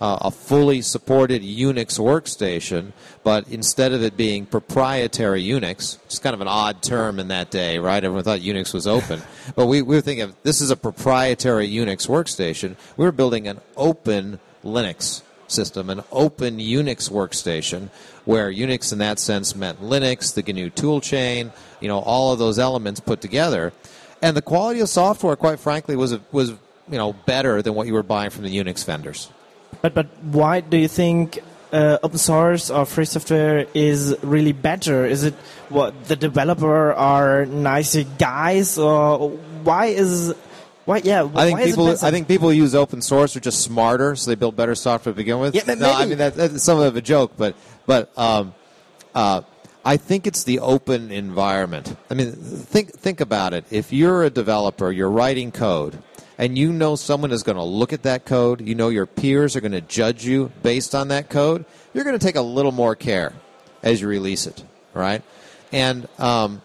uh, 0.00 0.18
a 0.22 0.30
fully 0.30 0.80
supported 0.80 1.42
Unix 1.42 1.98
workstation, 1.98 2.92
but 3.24 3.48
instead 3.48 3.92
of 3.92 4.02
it 4.02 4.16
being 4.16 4.46
proprietary 4.46 5.42
Unix, 5.42 5.98
it's 6.04 6.18
kind 6.18 6.34
of 6.34 6.40
an 6.40 6.48
odd 6.48 6.82
term 6.82 7.18
in 7.18 7.28
that 7.28 7.50
day, 7.50 7.78
right? 7.78 8.02
Everyone 8.02 8.24
thought 8.24 8.40
Unix 8.40 8.72
was 8.72 8.86
open. 8.86 9.20
but 9.56 9.66
we, 9.66 9.82
we 9.82 9.96
were 9.96 10.00
thinking 10.00 10.22
of 10.22 10.36
this 10.42 10.60
is 10.60 10.70
a 10.70 10.76
proprietary 10.76 11.68
Unix 11.68 12.08
workstation. 12.08 12.76
We 12.96 13.04
were 13.04 13.12
building 13.12 13.48
an 13.48 13.60
open 13.76 14.38
Linux 14.64 15.22
system, 15.48 15.90
an 15.90 16.02
open 16.12 16.58
Unix 16.58 17.10
workstation, 17.10 17.88
where 18.24 18.52
Unix 18.52 18.92
in 18.92 18.98
that 18.98 19.18
sense 19.18 19.56
meant 19.56 19.80
Linux, 19.80 20.34
the 20.34 20.42
GNU 20.42 20.70
toolchain, 20.70 21.52
you 21.80 21.88
know, 21.88 21.98
all 21.98 22.32
of 22.32 22.38
those 22.38 22.58
elements 22.58 23.00
put 23.00 23.20
together. 23.20 23.72
And 24.22 24.36
the 24.36 24.42
quality 24.42 24.80
of 24.80 24.88
software, 24.88 25.36
quite 25.36 25.60
frankly, 25.60 25.96
was 25.96 26.18
was 26.32 26.50
you 26.50 26.98
know 26.98 27.12
better 27.12 27.62
than 27.62 27.74
what 27.74 27.86
you 27.86 27.94
were 27.94 28.02
buying 28.02 28.30
from 28.30 28.44
the 28.44 28.56
Unix 28.56 28.84
vendors. 28.84 29.30
But 29.82 29.94
but 29.94 30.06
why 30.22 30.60
do 30.60 30.76
you 30.76 30.88
think 30.88 31.40
uh, 31.72 31.98
open 32.02 32.18
source 32.18 32.70
or 32.70 32.84
free 32.86 33.04
software 33.04 33.66
is 33.74 34.16
really 34.22 34.52
better? 34.52 35.06
Is 35.06 35.24
it 35.24 35.34
what 35.68 35.92
the 36.08 36.16
developer 36.16 36.92
are 36.92 37.46
nicer 37.46 38.04
guys, 38.18 38.78
or 38.78 39.30
why 39.62 39.86
is 39.86 40.34
why? 40.84 40.98
Yeah. 41.04 41.28
I 41.34 41.46
think 41.46 41.60
people. 41.62 41.88
I 41.88 42.10
think 42.10 42.28
people 42.28 42.52
use 42.52 42.74
open 42.74 43.02
source 43.02 43.36
are 43.36 43.40
just 43.40 43.60
smarter, 43.60 44.16
so 44.16 44.30
they 44.30 44.34
build 44.34 44.56
better 44.56 44.74
software 44.74 45.12
to 45.12 45.16
begin 45.16 45.38
with. 45.38 45.54
Yeah, 45.54 45.62
maybe. 45.66 45.80
No, 45.80 45.92
I 45.92 46.06
mean 46.06 46.18
that, 46.18 46.34
that's 46.34 46.62
some 46.62 46.80
of 46.80 46.96
a 46.96 47.02
joke, 47.02 47.32
but 47.36 47.54
but 47.86 48.10
um, 48.16 48.54
uh, 49.14 49.42
I 49.84 49.96
think 49.96 50.26
it's 50.26 50.44
the 50.44 50.60
open 50.60 51.12
environment. 51.12 51.94
I 52.10 52.14
mean, 52.14 52.32
think 52.32 52.92
think 52.92 53.20
about 53.20 53.52
it. 53.52 53.66
If 53.70 53.92
you're 53.92 54.24
a 54.24 54.30
developer, 54.30 54.90
you're 54.90 55.10
writing 55.10 55.52
code, 55.52 56.02
and 56.38 56.56
you 56.56 56.72
know 56.72 56.96
someone 56.96 57.32
is 57.32 57.42
going 57.42 57.56
to 57.56 57.64
look 57.64 57.92
at 57.92 58.04
that 58.04 58.24
code, 58.24 58.60
you 58.60 58.74
know 58.74 58.88
your 58.88 59.06
peers 59.06 59.56
are 59.56 59.60
going 59.60 59.72
to 59.72 59.80
judge 59.80 60.24
you 60.24 60.52
based 60.62 60.94
on 60.94 61.08
that 61.08 61.28
code. 61.28 61.64
You're 61.92 62.04
going 62.04 62.18
to 62.18 62.24
take 62.24 62.36
a 62.36 62.42
little 62.42 62.72
more 62.72 62.94
care 62.94 63.32
as 63.82 64.00
you 64.00 64.08
release 64.08 64.46
it, 64.46 64.64
right? 64.94 65.22
And 65.72 66.08
um, 66.18 66.62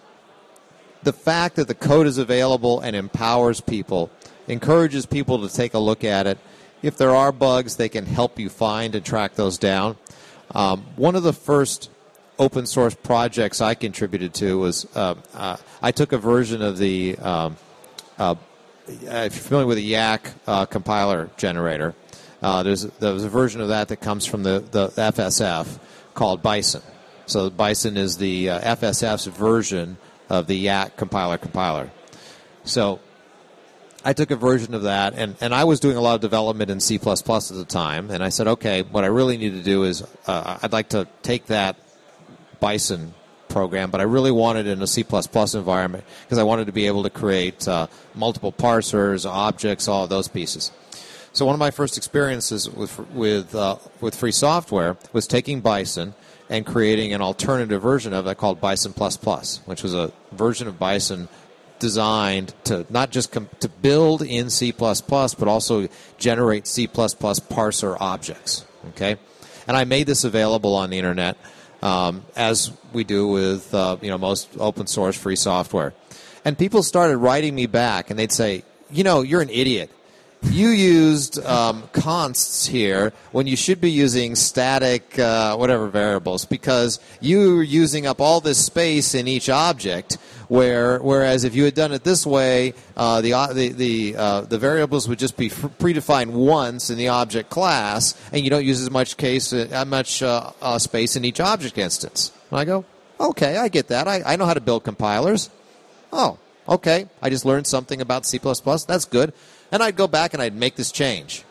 the 1.03 1.13
fact 1.13 1.58
that 1.58 1.68
the 1.68 1.75
code 1.75 2.08
is 2.08 2.18
available 2.18 2.80
and 2.80 2.96
empowers 2.96 3.60
people 3.60 4.10
encourages 4.48 5.06
people 5.06 5.48
to 5.48 5.53
take 5.53 5.74
a 5.74 5.80
look 5.80 6.03
at 6.03 6.27
it. 6.27 6.38
If 6.82 6.98
there 6.98 7.15
are 7.15 7.32
bugs, 7.32 7.77
they 7.77 7.89
can 7.89 8.06
help 8.06 8.39
you 8.39 8.50
find 8.50 8.94
and 8.94 9.06
track 9.06 9.36
those 9.36 9.58
down. 9.58 9.98
Um, 10.51 10.86
one 10.96 11.15
of 11.15 11.24
the 11.24 11.34
first 11.34 11.89
open 12.38 12.65
source 12.65 12.96
projects 12.96 13.62
I 13.62 13.74
contributed 13.74 14.34
to 14.36 14.60
was 14.60 14.86
uh, 14.96 15.15
uh, 15.34 15.58
I 15.82 15.92
took 15.92 16.12
a 16.12 16.18
version 16.18 16.62
of 16.62 16.77
the, 16.77 17.18
um, 17.18 17.58
uh, 18.18 18.36
if 18.87 19.01
you're 19.07 19.29
familiar 19.29 19.67
with 19.67 19.77
the 19.77 19.93
Yacc 19.93 20.21
uh, 20.47 20.65
compiler 20.65 21.29
generator, 21.37 21.95
uh, 22.41 22.63
there's, 22.63 22.83
there's 22.83 23.23
a 23.23 23.29
version 23.29 23.61
of 23.61 23.69
that 23.69 23.87
that 23.87 23.97
comes 23.97 24.25
from 24.25 24.43
the, 24.43 24.59
the 24.71 24.89
FSF 24.89 25.79
called 26.13 26.41
Bison. 26.41 26.81
So 27.25 27.49
Bison 27.49 27.95
is 27.95 28.17
the 28.17 28.49
uh, 28.49 28.75
FSF's 28.75 29.25
version 29.27 29.97
of 30.29 30.47
the 30.47 30.65
Yacc 30.65 30.97
compiler 30.97 31.37
compiler. 31.37 31.89
So 32.65 32.99
I 34.03 34.13
took 34.13 34.31
a 34.31 34.35
version 34.35 34.73
of 34.73 34.83
that, 34.83 35.13
and, 35.15 35.35
and 35.39 35.55
I 35.55 35.63
was 35.63 35.79
doing 35.79 35.95
a 35.95 36.01
lot 36.01 36.15
of 36.15 36.21
development 36.21 36.69
in 36.69 36.81
C++ 36.81 36.95
at 36.95 37.03
the 37.03 37.65
time, 37.67 38.11
and 38.11 38.21
I 38.21 38.29
said, 38.29 38.47
okay, 38.47 38.81
what 38.81 39.05
I 39.05 39.07
really 39.07 39.37
need 39.37 39.51
to 39.51 39.63
do 39.63 39.83
is 39.83 40.03
uh, 40.27 40.57
I'd 40.61 40.73
like 40.73 40.89
to 40.89 41.07
take 41.21 41.45
that 41.45 41.77
Bison 42.59 43.13
program, 43.53 43.91
but 43.91 44.01
I 44.01 44.03
really 44.03 44.31
wanted 44.31 44.67
it 44.67 44.72
in 44.72 44.81
a 44.81 44.88
C++ 44.88 45.05
environment 45.53 46.03
because 46.24 46.39
I 46.39 46.43
wanted 46.43 46.65
to 46.65 46.74
be 46.74 46.88
able 46.88 47.03
to 47.03 47.10
create 47.10 47.65
uh, 47.67 47.88
multiple 48.15 48.51
parsers, 48.51 49.29
objects, 49.29 49.88
all 49.88 50.03
of 50.03 50.10
those 50.10 50.27
pieces. 50.27 50.72
So 51.31 51.45
one 51.45 51.55
of 51.55 51.60
my 51.60 51.72
first 51.72 51.98
experiences 51.98 52.69
with 52.69 53.00
with 53.12 53.55
uh, 53.55 53.77
with 54.01 54.15
free 54.15 54.31
software 54.31 54.98
was 55.13 55.25
taking 55.25 55.62
Bison 55.62 56.13
and 56.50 56.65
creating 56.65 57.13
an 57.13 57.22
alternative 57.22 57.81
version 57.81 58.13
of 58.13 58.27
it 58.27 58.38
called 58.38 58.62
Bison 58.62 58.93
Plus 58.93 59.57
which 59.65 59.81
was 59.81 59.95
a 59.95 60.12
version 60.31 60.67
of 60.67 60.77
Bison 60.77 61.27
designed 61.79 62.53
to 62.65 62.86
not 62.89 63.10
just 63.10 63.31
com- 63.31 63.50
to 63.60 63.67
build 63.67 64.22
in 64.22 64.50
C++, 64.50 64.72
but 64.72 65.48
also 65.48 65.88
generate 66.17 66.67
C++ 66.67 66.88
parser 66.88 67.98
objects. 68.00 68.65
Okay, 68.89 69.17
and 69.67 69.75
I 69.75 69.86
made 69.86 70.07
this 70.07 70.24
available 70.24 70.75
on 70.75 70.91
the 70.91 71.00
internet 71.00 71.36
um, 71.83 72.25
as 72.35 72.71
we 72.93 73.03
do 73.03 73.27
with 73.27 73.73
uh, 73.73 73.97
you 74.01 74.09
know 74.09 74.17
most 74.17 74.49
open 74.57 74.87
source 74.87 75.15
free 75.15 75.35
software. 75.35 75.93
And 76.45 76.57
people 76.57 76.81
started 76.83 77.17
writing 77.17 77.53
me 77.53 77.67
back, 77.67 78.09
and 78.09 78.17
they'd 78.17 78.31
say, 78.31 78.63
"You 78.89 79.03
know, 79.03 79.21
you're 79.21 79.41
an 79.41 79.49
idiot 79.49 79.91
you 80.45 80.69
used 80.69 81.43
um, 81.45 81.83
consts 81.93 82.65
here 82.65 83.13
when 83.31 83.47
you 83.47 83.55
should 83.55 83.79
be 83.79 83.89
using 83.89 84.35
static 84.35 85.17
uh, 85.17 85.55
whatever 85.55 85.88
variables 85.88 86.45
because 86.45 87.00
you're 87.21 87.63
using 87.63 88.05
up 88.05 88.21
all 88.21 88.41
this 88.41 88.63
space 88.63 89.15
in 89.15 89.27
each 89.27 89.50
object 89.50 90.17
where 90.50 91.00
whereas 91.00 91.43
if 91.43 91.55
you 91.55 91.63
had 91.63 91.73
done 91.73 91.91
it 91.91 92.03
this 92.03 92.25
way 92.25 92.73
uh, 92.97 93.21
the 93.21 93.33
uh, 93.33 93.53
the 93.53 93.69
the, 93.69 94.15
uh, 94.15 94.41
the 94.41 94.57
variables 94.57 95.07
would 95.07 95.19
just 95.19 95.38
be 95.38 95.50
predefined 95.50 96.31
once 96.31 96.89
in 96.89 96.97
the 96.97 97.07
object 97.07 97.50
class 97.50 98.13
and 98.31 98.43
you 98.43 98.50
don't 98.50 98.65
use 98.65 98.81
as 98.81 98.91
much 98.91 99.17
case 99.17 99.53
uh, 99.53 99.85
much 99.88 100.21
uh, 100.21 100.51
space 100.77 101.15
in 101.15 101.25
each 101.25 101.39
object 101.39 101.77
instance. 101.77 102.31
And 102.51 102.59
I 102.59 102.65
go 102.65 102.85
okay 103.19 103.57
I 103.57 103.69
get 103.69 103.88
that. 103.88 104.07
I, 104.07 104.21
I 104.25 104.35
know 104.35 104.45
how 104.45 104.53
to 104.53 104.62
build 104.62 104.83
compilers. 104.83 105.50
Oh 106.12 106.38
okay. 106.67 107.07
I 107.21 107.29
just 107.29 107.45
learned 107.45 107.67
something 107.67 108.01
about 108.01 108.25
C++ 108.25 108.39
that's 108.39 109.05
good 109.05 109.33
and 109.72 109.82
I'd 109.84 109.96
go 109.96 110.08
back 110.08 110.34
and 110.34 110.41
I'd 110.41 110.55
make 110.55 110.75
this 110.75 110.91
change, 110.91 111.43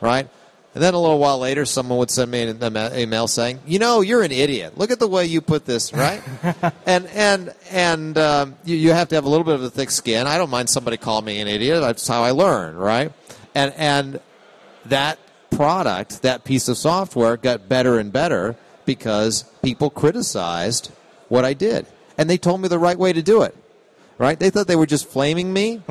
right? 0.00 0.28
And 0.74 0.82
then 0.82 0.92
a 0.94 0.98
little 0.98 1.20
while 1.20 1.38
later, 1.38 1.64
someone 1.64 1.98
would 1.98 2.10
send 2.10 2.32
me 2.32 2.42
an 2.42 2.98
email 2.98 3.28
saying, 3.28 3.60
"You 3.64 3.78
know, 3.78 4.00
you're 4.00 4.24
an 4.24 4.32
idiot. 4.32 4.76
Look 4.76 4.90
at 4.90 4.98
the 4.98 5.06
way 5.06 5.24
you 5.24 5.40
put 5.40 5.64
this, 5.66 5.92
right?" 5.92 6.20
and 6.86 7.06
and 7.08 7.54
and 7.70 8.18
um, 8.18 8.56
you, 8.64 8.74
you 8.76 8.92
have 8.92 9.08
to 9.10 9.14
have 9.14 9.24
a 9.24 9.28
little 9.28 9.44
bit 9.44 9.54
of 9.54 9.62
a 9.62 9.70
thick 9.70 9.90
skin. 9.92 10.26
I 10.26 10.36
don't 10.36 10.50
mind 10.50 10.68
somebody 10.68 10.96
calling 10.96 11.26
me 11.26 11.38
an 11.40 11.46
idiot. 11.46 11.80
That's 11.80 12.08
how 12.08 12.24
I 12.24 12.32
learn, 12.32 12.76
right? 12.76 13.12
And 13.54 13.72
and 13.76 14.20
that 14.86 15.20
product, 15.52 16.22
that 16.22 16.42
piece 16.42 16.66
of 16.66 16.76
software, 16.76 17.36
got 17.36 17.68
better 17.68 18.00
and 18.00 18.12
better 18.12 18.56
because 18.84 19.44
people 19.62 19.90
criticized 19.90 20.90
what 21.28 21.44
I 21.44 21.54
did, 21.54 21.86
and 22.18 22.28
they 22.28 22.36
told 22.36 22.60
me 22.60 22.66
the 22.66 22.80
right 22.80 22.98
way 22.98 23.12
to 23.12 23.22
do 23.22 23.42
it. 23.42 23.54
right? 24.18 24.38
They 24.40 24.50
thought 24.50 24.66
they 24.66 24.74
were 24.76 24.86
just 24.86 25.06
flaming 25.08 25.52
me. 25.52 25.82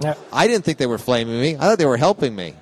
Yeah. 0.00 0.14
I 0.32 0.46
didn't 0.46 0.64
think 0.64 0.78
they 0.78 0.86
were 0.86 0.98
flaming 0.98 1.40
me. 1.40 1.56
I 1.56 1.60
thought 1.60 1.78
they 1.78 1.86
were 1.86 1.96
helping 1.96 2.34
me, 2.34 2.54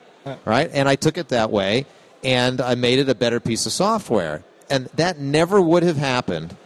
right? 0.45 0.71
And 0.73 0.89
I 0.89 0.97
took 0.97 1.19
it 1.19 1.29
that 1.29 1.51
way, 1.51 1.87
and 2.25 2.61
I 2.61 2.75
made 2.75 2.99
it 2.99 3.09
a 3.09 3.15
better 3.15 3.41
piece 3.41 3.67
of 3.67 3.73
software. 3.73 4.43
And 4.71 4.87
that 4.95 5.19
never 5.19 5.61
would 5.61 5.83
have 5.83 5.97
happened 5.97 6.57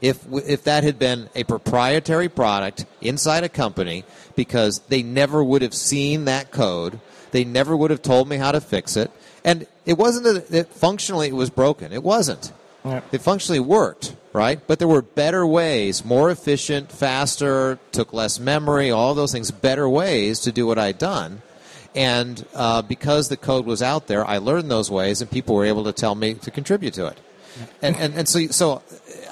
if 0.00 0.26
if 0.32 0.64
that 0.64 0.84
had 0.84 0.98
been 0.98 1.28
a 1.34 1.44
proprietary 1.44 2.28
product 2.28 2.84
inside 3.00 3.44
a 3.44 3.48
company, 3.48 4.04
because 4.34 4.80
they 4.88 5.02
never 5.02 5.42
would 5.44 5.62
have 5.62 5.74
seen 5.74 6.24
that 6.24 6.50
code. 6.50 7.00
They 7.30 7.44
never 7.44 7.76
would 7.76 7.90
have 7.90 8.02
told 8.02 8.28
me 8.28 8.36
how 8.36 8.52
to 8.52 8.60
fix 8.60 8.96
it. 8.96 9.10
And 9.44 9.66
it 9.84 9.98
wasn't 9.98 10.24
that 10.24 10.54
it, 10.54 10.68
functionally 10.68 11.28
it 11.28 11.34
was 11.34 11.50
broken. 11.50 11.92
It 11.92 12.02
wasn't. 12.02 12.52
Yeah. 12.86 13.00
It 13.10 13.20
functionally 13.20 13.60
worked, 13.60 14.14
right? 14.32 14.64
But 14.66 14.78
there 14.78 14.86
were 14.86 15.02
better 15.02 15.44
ways, 15.46 16.04
more 16.04 16.30
efficient, 16.30 16.92
faster, 16.92 17.78
took 17.90 18.12
less 18.12 18.38
memory, 18.38 18.90
all 18.90 19.14
those 19.14 19.32
things, 19.32 19.50
better 19.50 19.88
ways 19.88 20.40
to 20.40 20.52
do 20.52 20.66
what 20.66 20.78
I'd 20.78 20.98
done. 20.98 21.42
And 21.96 22.46
uh, 22.54 22.82
because 22.82 23.28
the 23.28 23.36
code 23.36 23.66
was 23.66 23.82
out 23.82 24.06
there, 24.06 24.24
I 24.24 24.38
learned 24.38 24.70
those 24.70 24.90
ways, 24.90 25.20
and 25.20 25.30
people 25.30 25.54
were 25.54 25.64
able 25.64 25.84
to 25.84 25.92
tell 25.92 26.14
me 26.14 26.34
to 26.34 26.50
contribute 26.50 26.94
to 26.94 27.06
it. 27.06 27.18
And, 27.82 27.96
and, 27.96 28.14
and 28.14 28.28
so, 28.28 28.46
so 28.48 28.82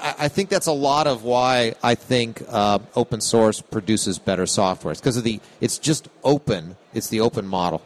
I, 0.01 0.29
think 0.29 0.49
that's 0.49 0.67
a 0.67 0.73
lot 0.73 1.07
of 1.07 1.25
why 1.25 1.75
I 1.83 1.95
think 1.95 2.43
uh, 2.49 2.79
open 2.97 3.21
source 3.21 3.61
produces 3.61 4.19
better 4.19 4.47
software. 4.47 4.93
It's 4.93 5.01
because 5.01 5.19
of 5.19 5.25
the, 5.25 5.41
it's 5.61 5.79
just 5.79 6.09
open. 6.25 6.77
It's 6.95 7.09
the 7.09 7.21
open 7.21 7.47
model. 7.47 7.83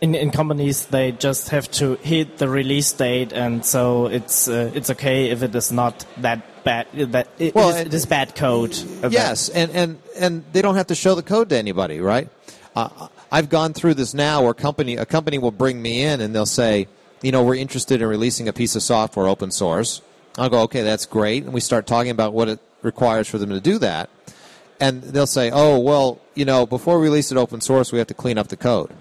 In, 0.00 0.14
in 0.14 0.30
companies 0.30 0.86
they 0.86 1.12
just 1.12 1.48
have 1.48 1.70
to 1.72 1.96
hit 1.96 2.38
the 2.38 2.48
release 2.48 2.92
date 2.92 3.32
and 3.32 3.64
so 3.64 4.06
it's 4.06 4.48
uh, 4.48 4.70
it's 4.74 4.90
okay 4.90 5.30
if 5.30 5.42
it 5.42 5.54
is 5.54 5.72
not 5.72 6.06
that 6.18 6.42
bad 6.64 6.86
that 7.12 7.28
it, 7.38 7.54
Well, 7.54 7.70
it, 7.70 7.80
is, 7.80 7.86
it 7.86 7.94
is 7.94 8.06
bad 8.06 8.34
code. 8.34 8.76
Yes, 9.10 9.48
and, 9.48 9.70
and, 9.72 9.98
and 10.18 10.44
they 10.52 10.62
don't 10.62 10.76
have 10.76 10.88
to 10.88 10.94
show 10.94 11.14
the 11.14 11.22
code 11.22 11.48
to 11.48 11.56
anybody, 11.56 12.00
right? 12.00 12.28
Uh, 12.76 13.08
I've 13.32 13.48
gone 13.48 13.72
through 13.72 13.94
this 13.94 14.14
now 14.14 14.42
where 14.42 14.54
company 14.54 14.96
a 14.96 15.06
company 15.06 15.38
will 15.38 15.50
bring 15.50 15.80
me 15.80 16.02
in 16.02 16.20
and 16.20 16.34
they'll 16.34 16.46
say, 16.46 16.88
you 17.22 17.32
know, 17.32 17.42
we're 17.42 17.56
interested 17.56 18.00
in 18.00 18.08
releasing 18.08 18.48
a 18.48 18.52
piece 18.52 18.76
of 18.76 18.82
software 18.82 19.26
open 19.26 19.50
source. 19.50 20.02
I'll 20.36 20.50
go, 20.50 20.60
okay, 20.62 20.82
that's 20.82 21.06
great, 21.06 21.44
and 21.44 21.52
we 21.52 21.60
start 21.60 21.86
talking 21.86 22.10
about 22.10 22.32
what 22.32 22.48
it 22.48 22.60
requires 22.82 23.26
for 23.28 23.38
them 23.38 23.50
to 23.50 23.60
do 23.60 23.78
that, 23.78 24.08
and 24.78 25.02
they'll 25.02 25.26
say, 25.26 25.50
oh, 25.52 25.80
well, 25.80 26.20
you 26.34 26.44
know, 26.44 26.64
before 26.64 27.00
we 27.00 27.08
release 27.08 27.32
it 27.32 27.38
open 27.38 27.60
source, 27.60 27.90
we 27.90 27.98
have 27.98 28.06
to 28.06 28.14
clean 28.14 28.38
up 28.38 28.46
the 28.46 28.56
code. 28.56 28.92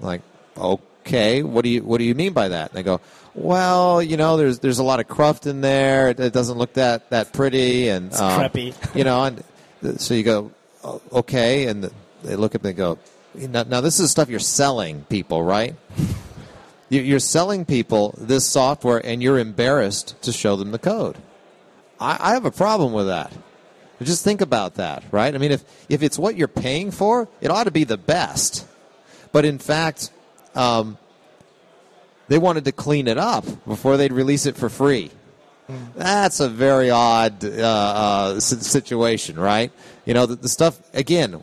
Like, 0.00 0.22
okay, 0.58 1.42
what 1.42 1.62
do 1.64 1.70
you 1.70 1.82
what 1.82 1.98
do 1.98 2.04
you 2.04 2.14
mean 2.14 2.32
by 2.32 2.48
that? 2.48 2.70
And 2.70 2.78
they 2.78 2.82
go, 2.82 3.00
well, 3.34 4.02
you 4.02 4.16
know, 4.16 4.36
there's 4.36 4.58
there's 4.60 4.78
a 4.78 4.82
lot 4.84 5.00
of 5.00 5.08
cruft 5.08 5.46
in 5.46 5.60
there. 5.60 6.08
It, 6.10 6.20
it 6.20 6.32
doesn't 6.32 6.58
look 6.58 6.74
that 6.74 7.10
that 7.10 7.32
pretty, 7.32 7.88
and 7.88 8.06
It's 8.08 8.20
um, 8.20 8.38
crappy. 8.38 8.74
you 8.94 9.04
know, 9.04 9.24
and 9.24 9.42
th- 9.82 9.98
so 9.98 10.14
you 10.14 10.22
go, 10.22 10.50
"O- 10.84 11.02
okay, 11.12 11.66
and 11.66 11.90
they 12.22 12.36
look 12.36 12.54
at 12.54 12.62
me 12.64 12.70
and 12.70 12.76
go, 12.76 12.98
now, 13.34 13.62
now 13.64 13.80
this 13.80 14.00
is 14.00 14.10
stuff 14.10 14.28
you're 14.30 14.38
selling 14.40 15.04
people, 15.08 15.42
right? 15.42 15.74
You- 16.88 17.02
You're 17.02 17.18
selling 17.20 17.64
people 17.64 18.14
this 18.16 18.46
software, 18.46 19.04
and 19.04 19.22
you're 19.22 19.38
embarrassed 19.38 20.20
to 20.22 20.32
show 20.32 20.56
them 20.56 20.70
the 20.70 20.78
code. 20.78 21.16
I, 22.00 22.16
I 22.20 22.30
have 22.34 22.44
a 22.46 22.50
problem 22.50 22.92
with 22.92 23.06
that. 23.06 23.32
Just 24.02 24.22
think 24.24 24.40
about 24.42 24.74
that, 24.74 25.02
right? 25.10 25.34
I 25.34 25.38
mean, 25.38 25.52
if 25.52 25.64
if 25.88 26.02
it's 26.02 26.18
what 26.18 26.36
you're 26.36 26.48
paying 26.48 26.90
for, 26.90 27.28
it 27.40 27.50
ought 27.50 27.64
to 27.64 27.70
be 27.70 27.84
the 27.84 27.96
best. 27.96 28.66
But 29.32 29.44
in 29.46 29.58
fact, 29.58 30.10
um, 30.56 30.98
they 32.28 32.38
wanted 32.38 32.64
to 32.64 32.72
clean 32.72 33.06
it 33.06 33.18
up 33.18 33.44
before 33.66 33.96
they'd 33.96 34.12
release 34.12 34.46
it 34.46 34.56
for 34.56 34.68
free. 34.68 35.10
That's 35.94 36.40
a 36.40 36.48
very 36.48 36.90
odd 36.90 37.44
uh, 37.44 37.48
uh, 37.48 38.40
situation, 38.40 39.38
right? 39.38 39.72
You 40.04 40.14
know, 40.14 40.26
the, 40.26 40.36
the 40.36 40.48
stuff 40.48 40.78
again, 40.94 41.42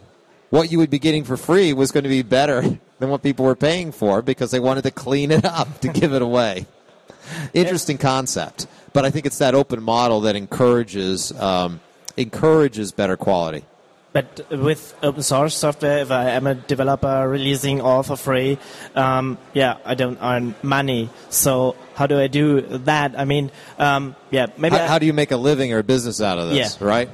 what 0.49 0.71
you 0.71 0.77
would 0.77 0.89
be 0.89 0.99
getting 0.99 1.23
for 1.23 1.35
free 1.35 1.73
was 1.73 1.91
going 1.91 2.03
to 2.03 2.09
be 2.09 2.21
better 2.21 2.61
than 2.99 3.09
what 3.09 3.21
people 3.21 3.45
were 3.45 3.55
paying 3.55 3.91
for 3.91 4.21
because 4.21 4.51
they 4.51 4.59
wanted 4.59 4.83
to 4.83 4.91
clean 4.91 5.31
it 5.31 5.43
up 5.43 5.79
to 5.81 5.89
give 5.89 6.13
it 6.13 6.21
away. 6.21 6.65
Interesting 7.53 7.97
concept, 7.97 8.67
but 8.93 9.03
I 9.03 9.09
think 9.09 9.25
it's 9.25 9.39
that 9.39 9.55
open 9.55 9.81
model 9.83 10.21
that 10.21 10.35
encourages 10.35 11.31
um, 11.39 11.81
encourages 12.15 12.91
better 12.91 13.17
quality. 13.17 13.65
But 14.13 14.45
with 14.51 14.93
open 15.01 15.23
source 15.23 15.57
software, 15.57 15.97
if 15.99 16.11
I 16.11 16.29
am 16.29 16.45
a 16.45 16.53
developer 16.53 17.27
releasing 17.27 17.81
all 17.81 18.03
for 18.03 18.15
free, 18.15 18.59
um, 18.95 19.39
yeah, 19.53 19.77
I 19.83 19.95
don't 19.95 20.19
earn 20.21 20.53
money. 20.61 21.09
So 21.29 21.75
how 21.95 22.05
do 22.05 22.19
I 22.19 22.27
do 22.27 22.61
that? 22.85 23.17
I 23.19 23.25
mean, 23.25 23.49
um, 23.79 24.15
yeah, 24.29 24.47
maybe. 24.55 24.75
How, 24.77 24.83
I- 24.83 24.87
how 24.87 24.99
do 24.99 25.07
you 25.07 25.13
make 25.13 25.31
a 25.31 25.37
living 25.37 25.73
or 25.73 25.79
a 25.79 25.83
business 25.83 26.21
out 26.21 26.37
of 26.37 26.49
this? 26.49 26.77
Yeah. 26.79 26.87
Right. 26.87 27.09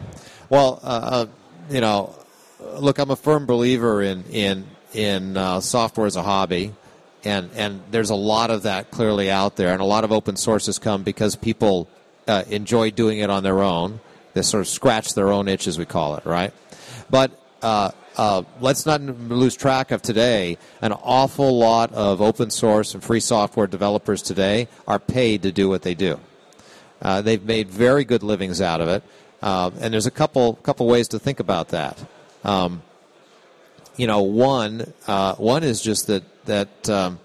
Well, 0.49 0.79
uh, 0.83 0.87
uh, 0.87 1.25
you 1.69 1.79
know, 1.79 2.13
look, 2.59 2.99
I'm 2.99 3.11
a 3.11 3.15
firm 3.15 3.45
believer 3.45 4.01
in 4.01 4.23
in 4.25 4.65
in 4.93 5.37
uh, 5.37 5.61
software 5.61 6.05
as 6.07 6.17
a 6.17 6.23
hobby, 6.23 6.73
and 7.23 7.49
and 7.55 7.79
there's 7.91 8.09
a 8.09 8.15
lot 8.15 8.49
of 8.51 8.63
that 8.63 8.91
clearly 8.91 9.31
out 9.31 9.55
there, 9.55 9.71
and 9.71 9.79
a 9.81 9.85
lot 9.85 10.03
of 10.03 10.11
open 10.11 10.35
sources 10.35 10.77
come 10.79 11.03
because 11.03 11.37
people 11.37 11.87
uh, 12.27 12.43
enjoy 12.49 12.91
doing 12.91 13.19
it 13.19 13.29
on 13.29 13.43
their 13.43 13.61
own. 13.63 14.01
They 14.33 14.41
sort 14.41 14.61
of 14.61 14.67
scratch 14.67 15.13
their 15.13 15.29
own 15.31 15.47
itch, 15.47 15.65
as 15.65 15.77
we 15.79 15.85
call 15.85 16.15
it, 16.15 16.25
right? 16.25 16.51
But 17.09 17.31
uh, 17.61 17.91
uh, 18.17 18.43
let's 18.59 18.85
not 18.85 19.01
lose 19.01 19.55
track 19.55 19.91
of 19.91 20.01
today. 20.01 20.57
An 20.81 20.93
awful 20.93 21.57
lot 21.57 21.91
of 21.93 22.21
open 22.21 22.49
source 22.49 22.93
and 22.93 23.03
free 23.03 23.19
software 23.19 23.67
developers 23.67 24.21
today 24.21 24.67
are 24.87 24.99
paid 24.99 25.43
to 25.43 25.51
do 25.51 25.69
what 25.69 25.81
they 25.81 25.95
do. 25.95 26.19
Uh, 27.01 27.21
they've 27.21 27.43
made 27.43 27.69
very 27.69 28.03
good 28.03 28.23
livings 28.23 28.61
out 28.61 28.81
of 28.81 28.89
it, 28.89 29.03
uh, 29.41 29.71
and 29.79 29.93
there's 29.93 30.05
a 30.05 30.11
couple 30.11 30.55
couple 30.55 30.85
ways 30.85 31.07
to 31.09 31.19
think 31.19 31.39
about 31.39 31.69
that. 31.69 31.97
Um, 32.43 32.81
you 33.95 34.05
know, 34.05 34.21
one 34.21 34.93
uh, 35.07 35.35
one 35.35 35.63
is 35.63 35.81
just 35.81 36.07
that 36.07 36.23
that 36.45 36.89
um, 36.89 37.19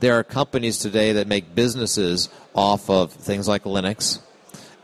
there 0.00 0.18
are 0.18 0.24
companies 0.24 0.78
today 0.78 1.12
that 1.12 1.26
make 1.26 1.54
businesses 1.54 2.28
off 2.54 2.90
of 2.90 3.12
things 3.12 3.46
like 3.48 3.64
Linux 3.64 4.20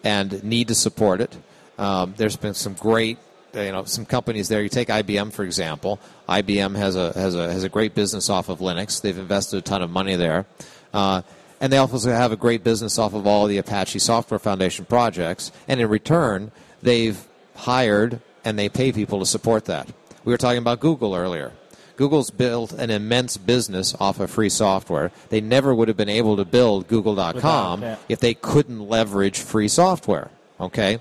and 0.05 0.42
need 0.44 0.68
to 0.68 0.75
support 0.75 1.20
it. 1.20 1.37
Um, 1.79 2.14
there's 2.16 2.37
been 2.37 2.55
some 2.55 2.75
great, 2.75 3.18
you 3.55 3.73
know, 3.73 3.85
some 3.85 4.05
companies 4.05 4.49
there. 4.49 4.63
You 4.63 4.69
take 4.69 4.89
IBM 4.89 5.33
for 5.33 5.45
example. 5.45 5.99
IBM 6.29 6.77
has 6.77 6.97
a 6.97 7.13
has 7.15 7.35
a 7.35 7.53
has 7.53 7.65
a 7.65 7.69
great 7.69 7.95
business 7.95 8.29
off 8.29 8.49
of 8.49 8.59
Linux. 8.59 9.01
They've 9.01 9.17
invested 9.17 9.59
a 9.59 9.63
ton 9.63 9.83
of 9.83 9.91
money 9.91 10.17
there, 10.17 10.47
uh, 10.93 11.23
and 11.61 11.73
they 11.73 11.79
also 11.79 12.11
have 12.11 12.33
a 12.33 12.37
great 12.37 12.65
business 12.65 12.99
off 12.99 13.15
of 13.15 13.27
all 13.27 13.47
the 13.47 13.59
Apache 13.59 13.99
Software 13.99 14.39
Foundation 14.39 14.85
projects. 14.85 15.53
And 15.69 15.81
in 15.81 15.89
return, 15.89 16.53
they've 16.83 17.27
hired 17.55 18.21
and 18.45 18.59
they 18.59 18.69
pay 18.69 18.93
people 18.93 19.19
to 19.21 19.27
support 19.27 19.65
that. 19.65 19.89
We 20.25 20.33
were 20.33 20.39
talking 20.39 20.59
about 20.59 20.81
Google 20.81 21.15
earlier. 21.15 21.53
Google's 21.97 22.31
built 22.31 22.73
an 22.73 22.91
immense 22.91 23.37
business 23.39 23.95
off 23.99 24.21
of 24.21 24.31
free 24.31 24.51
software. 24.51 25.11
They 25.31 25.41
never 25.41 25.75
would 25.75 25.89
have 25.89 25.97
been 25.97 26.11
able 26.11 26.37
to 26.37 26.45
build 26.45 26.89
Google.com 26.89 27.81
Without, 27.81 27.81
yeah. 27.81 27.97
if 28.09 28.21
they 28.21 28.35
couldn't 28.35 28.87
leverage 28.87 29.39
free 29.39 29.69
software. 29.69 30.31
Okay, 30.59 31.01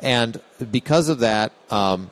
and 0.00 0.40
because 0.70 1.08
of 1.08 1.20
that, 1.20 1.52
um, 1.70 2.10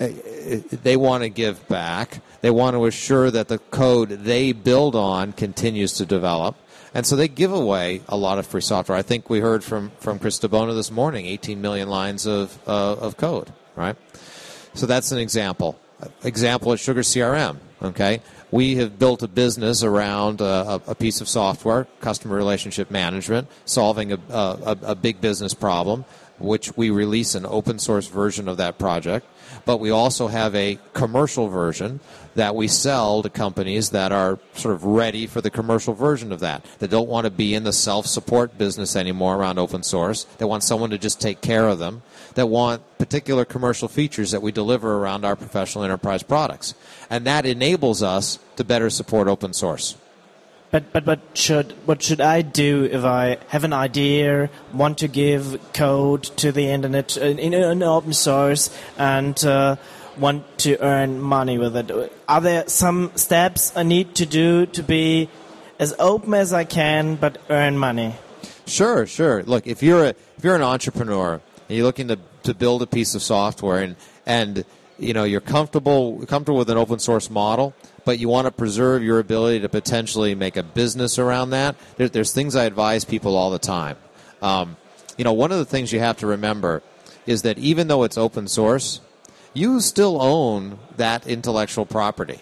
eh, 0.00 0.12
eh, 0.24 0.60
they 0.82 0.96
want 0.96 1.22
to 1.22 1.28
give 1.28 1.66
back. 1.68 2.20
They 2.40 2.50
want 2.50 2.74
to 2.74 2.86
assure 2.86 3.30
that 3.30 3.48
the 3.48 3.58
code 3.58 4.10
they 4.10 4.52
build 4.52 4.94
on 4.94 5.32
continues 5.32 5.94
to 5.94 6.06
develop. 6.06 6.56
And 6.94 7.04
so 7.04 7.16
they 7.16 7.26
give 7.26 7.52
away 7.52 8.02
a 8.08 8.16
lot 8.16 8.38
of 8.38 8.46
free 8.46 8.60
software. 8.60 8.96
I 8.96 9.02
think 9.02 9.28
we 9.28 9.40
heard 9.40 9.64
from, 9.64 9.90
from 9.98 10.20
Chris 10.20 10.38
DiBona 10.38 10.74
this 10.74 10.92
morning 10.92 11.26
18 11.26 11.60
million 11.60 11.88
lines 11.88 12.24
of, 12.24 12.56
uh, 12.68 12.94
of 12.94 13.16
code, 13.16 13.52
right? 13.74 13.96
So 14.74 14.86
that's 14.86 15.10
an 15.10 15.18
example. 15.18 15.78
Example 16.22 16.72
at 16.72 16.78
Sugar 16.78 17.00
CRM. 17.00 17.58
Okay, 17.82 18.22
we 18.50 18.76
have 18.76 18.98
built 18.98 19.22
a 19.22 19.28
business 19.28 19.82
around 19.82 20.40
uh, 20.40 20.78
a, 20.86 20.92
a 20.92 20.94
piece 20.94 21.20
of 21.20 21.28
software, 21.28 21.86
customer 22.00 22.34
relationship 22.36 22.90
management, 22.90 23.48
solving 23.66 24.12
a, 24.12 24.18
a, 24.30 24.78
a 24.82 24.94
big 24.94 25.20
business 25.20 25.52
problem, 25.52 26.04
which 26.38 26.76
we 26.76 26.90
release 26.90 27.34
an 27.34 27.46
open 27.46 27.78
source 27.78 28.06
version 28.06 28.48
of 28.48 28.56
that 28.56 28.78
project. 28.78 29.26
But 29.64 29.78
we 29.78 29.90
also 29.90 30.28
have 30.28 30.54
a 30.54 30.78
commercial 30.92 31.48
version 31.48 32.00
that 32.34 32.54
we 32.54 32.68
sell 32.68 33.22
to 33.22 33.30
companies 33.30 33.90
that 33.90 34.12
are 34.12 34.38
sort 34.54 34.74
of 34.74 34.84
ready 34.84 35.26
for 35.26 35.40
the 35.40 35.50
commercial 35.50 35.94
version 35.94 36.32
of 36.32 36.40
that. 36.40 36.64
That 36.80 36.90
don't 36.90 37.08
want 37.08 37.24
to 37.24 37.30
be 37.30 37.54
in 37.54 37.64
the 37.64 37.72
self 37.72 38.06
support 38.06 38.58
business 38.58 38.96
anymore 38.96 39.36
around 39.36 39.58
open 39.58 39.82
source. 39.82 40.24
They 40.38 40.44
want 40.44 40.62
someone 40.62 40.90
to 40.90 40.98
just 40.98 41.20
take 41.20 41.40
care 41.40 41.68
of 41.68 41.78
them. 41.78 42.02
That 42.34 42.48
want 42.48 42.82
particular 42.98 43.44
commercial 43.44 43.88
features 43.88 44.32
that 44.32 44.42
we 44.42 44.52
deliver 44.52 44.96
around 44.98 45.24
our 45.24 45.36
professional 45.36 45.84
enterprise 45.84 46.22
products. 46.22 46.74
And 47.08 47.26
that 47.26 47.46
enables 47.46 48.02
us 48.02 48.38
to 48.56 48.64
better 48.64 48.90
support 48.90 49.28
open 49.28 49.52
source. 49.52 49.96
But 50.74 50.92
but 50.92 51.04
but 51.04 51.20
should 51.34 51.70
what 51.86 52.02
should 52.02 52.20
I 52.20 52.42
do 52.42 52.82
if 52.82 53.04
I 53.04 53.38
have 53.46 53.62
an 53.62 53.72
idea, 53.72 54.50
want 54.72 54.98
to 54.98 55.06
give 55.06 55.60
code 55.72 56.24
to 56.38 56.50
the 56.50 56.66
internet 56.66 57.16
in, 57.16 57.38
in, 57.38 57.54
in 57.54 57.80
open 57.84 58.12
source, 58.12 58.76
and 58.98 59.38
uh, 59.44 59.76
want 60.18 60.58
to 60.66 60.76
earn 60.82 61.20
money 61.20 61.58
with 61.58 61.76
it? 61.76 62.12
Are 62.28 62.40
there 62.40 62.66
some 62.66 63.12
steps 63.14 63.72
I 63.76 63.84
need 63.84 64.16
to 64.16 64.26
do 64.26 64.66
to 64.66 64.82
be 64.82 65.28
as 65.78 65.94
open 66.00 66.34
as 66.34 66.52
I 66.52 66.64
can, 66.64 67.14
but 67.14 67.38
earn 67.50 67.78
money? 67.78 68.16
Sure, 68.66 69.06
sure. 69.06 69.44
Look, 69.44 69.68
if 69.68 69.80
you're 69.80 70.06
a 70.06 70.08
if 70.08 70.42
you're 70.42 70.56
an 70.56 70.62
entrepreneur 70.62 71.34
and 71.68 71.78
you're 71.78 71.86
looking 71.86 72.08
to, 72.08 72.18
to 72.42 72.52
build 72.52 72.82
a 72.82 72.88
piece 72.88 73.14
of 73.14 73.22
software 73.22 73.78
and 73.78 73.94
and 74.26 74.64
you 74.98 75.14
know 75.14 75.22
you're 75.22 75.40
comfortable 75.40 76.26
comfortable 76.26 76.58
with 76.58 76.70
an 76.70 76.78
open 76.78 76.98
source 76.98 77.30
model, 77.30 77.74
but 78.04 78.18
you 78.18 78.28
want 78.28 78.46
to 78.46 78.50
preserve 78.50 79.02
your 79.02 79.18
ability 79.18 79.60
to 79.60 79.68
potentially 79.68 80.34
make 80.34 80.56
a 80.56 80.62
business 80.62 81.18
around 81.18 81.50
that. 81.50 81.76
There, 81.96 82.08
there's 82.08 82.32
things 82.32 82.56
I 82.56 82.64
advise 82.64 83.04
people 83.04 83.36
all 83.36 83.50
the 83.50 83.58
time. 83.58 83.96
Um, 84.42 84.76
you 85.16 85.24
know, 85.24 85.32
one 85.32 85.52
of 85.52 85.58
the 85.58 85.64
things 85.64 85.92
you 85.92 86.00
have 86.00 86.18
to 86.18 86.26
remember 86.26 86.82
is 87.26 87.42
that 87.42 87.58
even 87.58 87.88
though 87.88 88.02
it's 88.02 88.18
open 88.18 88.48
source, 88.48 89.00
you 89.54 89.80
still 89.80 90.20
own 90.20 90.78
that 90.96 91.26
intellectual 91.26 91.86
property. 91.86 92.40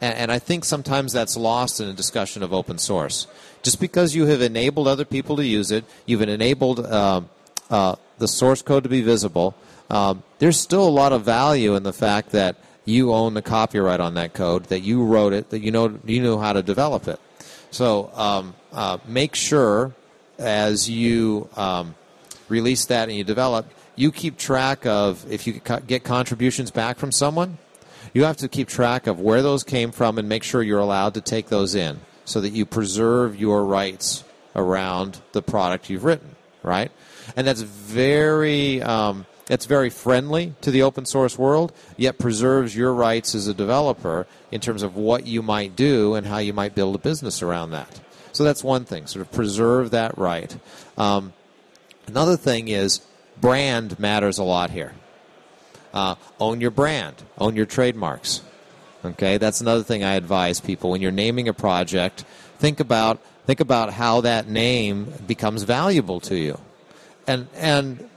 And, 0.00 0.14
and 0.16 0.32
I 0.32 0.38
think 0.38 0.64
sometimes 0.64 1.12
that's 1.12 1.36
lost 1.36 1.80
in 1.80 1.88
a 1.88 1.92
discussion 1.92 2.42
of 2.42 2.52
open 2.52 2.78
source. 2.78 3.26
Just 3.62 3.80
because 3.80 4.14
you 4.14 4.26
have 4.26 4.40
enabled 4.40 4.86
other 4.86 5.04
people 5.04 5.36
to 5.36 5.44
use 5.44 5.70
it, 5.70 5.84
you've 6.06 6.22
enabled 6.22 6.80
uh, 6.80 7.22
uh, 7.70 7.96
the 8.18 8.28
source 8.28 8.62
code 8.62 8.84
to 8.84 8.88
be 8.88 9.02
visible, 9.02 9.54
um, 9.90 10.22
there's 10.38 10.58
still 10.58 10.86
a 10.86 10.90
lot 10.90 11.12
of 11.12 11.24
value 11.24 11.74
in 11.74 11.82
the 11.82 11.92
fact 11.92 12.30
that 12.30 12.56
you 12.90 13.12
own 13.12 13.34
the 13.34 13.42
copyright 13.42 14.00
on 14.00 14.14
that 14.14 14.34
code, 14.34 14.64
that 14.64 14.80
you 14.80 15.04
wrote 15.04 15.32
it, 15.32 15.50
that 15.50 15.60
you 15.60 15.70
know 15.70 15.98
you 16.04 16.22
know 16.22 16.38
how 16.38 16.52
to 16.52 16.62
develop 16.62 17.08
it. 17.08 17.18
So 17.70 18.10
um, 18.14 18.54
uh, 18.72 18.98
make 19.06 19.34
sure 19.34 19.92
as 20.38 20.88
you 20.90 21.48
um, 21.56 21.94
release 22.48 22.86
that 22.86 23.08
and 23.08 23.16
you 23.16 23.24
develop, 23.24 23.66
you 23.96 24.10
keep 24.10 24.36
track 24.36 24.86
of 24.86 25.30
if 25.30 25.46
you 25.46 25.60
get 25.86 26.04
contributions 26.04 26.70
back 26.70 26.98
from 26.98 27.12
someone. 27.12 27.58
You 28.12 28.24
have 28.24 28.38
to 28.38 28.48
keep 28.48 28.66
track 28.68 29.06
of 29.06 29.20
where 29.20 29.42
those 29.42 29.62
came 29.62 29.92
from 29.92 30.18
and 30.18 30.28
make 30.28 30.42
sure 30.42 30.62
you're 30.62 30.80
allowed 30.80 31.14
to 31.14 31.20
take 31.20 31.48
those 31.48 31.74
in, 31.74 32.00
so 32.24 32.40
that 32.40 32.50
you 32.50 32.66
preserve 32.66 33.38
your 33.38 33.64
rights 33.64 34.24
around 34.56 35.20
the 35.32 35.42
product 35.42 35.90
you've 35.90 36.04
written. 36.04 36.34
Right, 36.62 36.90
and 37.36 37.46
that's 37.46 37.62
very 37.62 38.82
um, 38.82 39.26
that's 39.50 39.66
very 39.66 39.90
friendly 39.90 40.54
to 40.60 40.70
the 40.70 40.82
open 40.82 41.04
source 41.04 41.36
world, 41.36 41.72
yet 41.96 42.20
preserves 42.20 42.76
your 42.76 42.94
rights 42.94 43.34
as 43.34 43.48
a 43.48 43.52
developer 43.52 44.28
in 44.52 44.60
terms 44.60 44.84
of 44.84 44.94
what 44.94 45.26
you 45.26 45.42
might 45.42 45.74
do 45.74 46.14
and 46.14 46.24
how 46.24 46.38
you 46.38 46.52
might 46.52 46.76
build 46.76 46.94
a 46.94 46.98
business 46.98 47.42
around 47.42 47.72
that. 47.72 48.00
So 48.30 48.44
that's 48.44 48.62
one 48.62 48.84
thing, 48.84 49.08
sort 49.08 49.26
of 49.26 49.32
preserve 49.32 49.90
that 49.90 50.16
right. 50.16 50.56
Um, 50.96 51.32
another 52.06 52.36
thing 52.36 52.68
is 52.68 53.00
brand 53.40 53.98
matters 53.98 54.38
a 54.38 54.44
lot 54.44 54.70
here. 54.70 54.92
Uh, 55.92 56.14
own 56.38 56.60
your 56.60 56.70
brand, 56.70 57.16
own 57.36 57.56
your 57.56 57.66
trademarks. 57.66 58.42
Okay, 59.04 59.36
that's 59.36 59.60
another 59.60 59.82
thing 59.82 60.04
I 60.04 60.14
advise 60.14 60.60
people 60.60 60.90
when 60.90 61.02
you're 61.02 61.10
naming 61.10 61.48
a 61.48 61.52
project. 61.52 62.24
Think 62.60 62.78
about 62.78 63.20
think 63.46 63.58
about 63.58 63.94
how 63.94 64.20
that 64.20 64.46
name 64.46 65.12
becomes 65.26 65.64
valuable 65.64 66.20
to 66.20 66.36
you, 66.36 66.60
and 67.26 67.48
and 67.56 68.08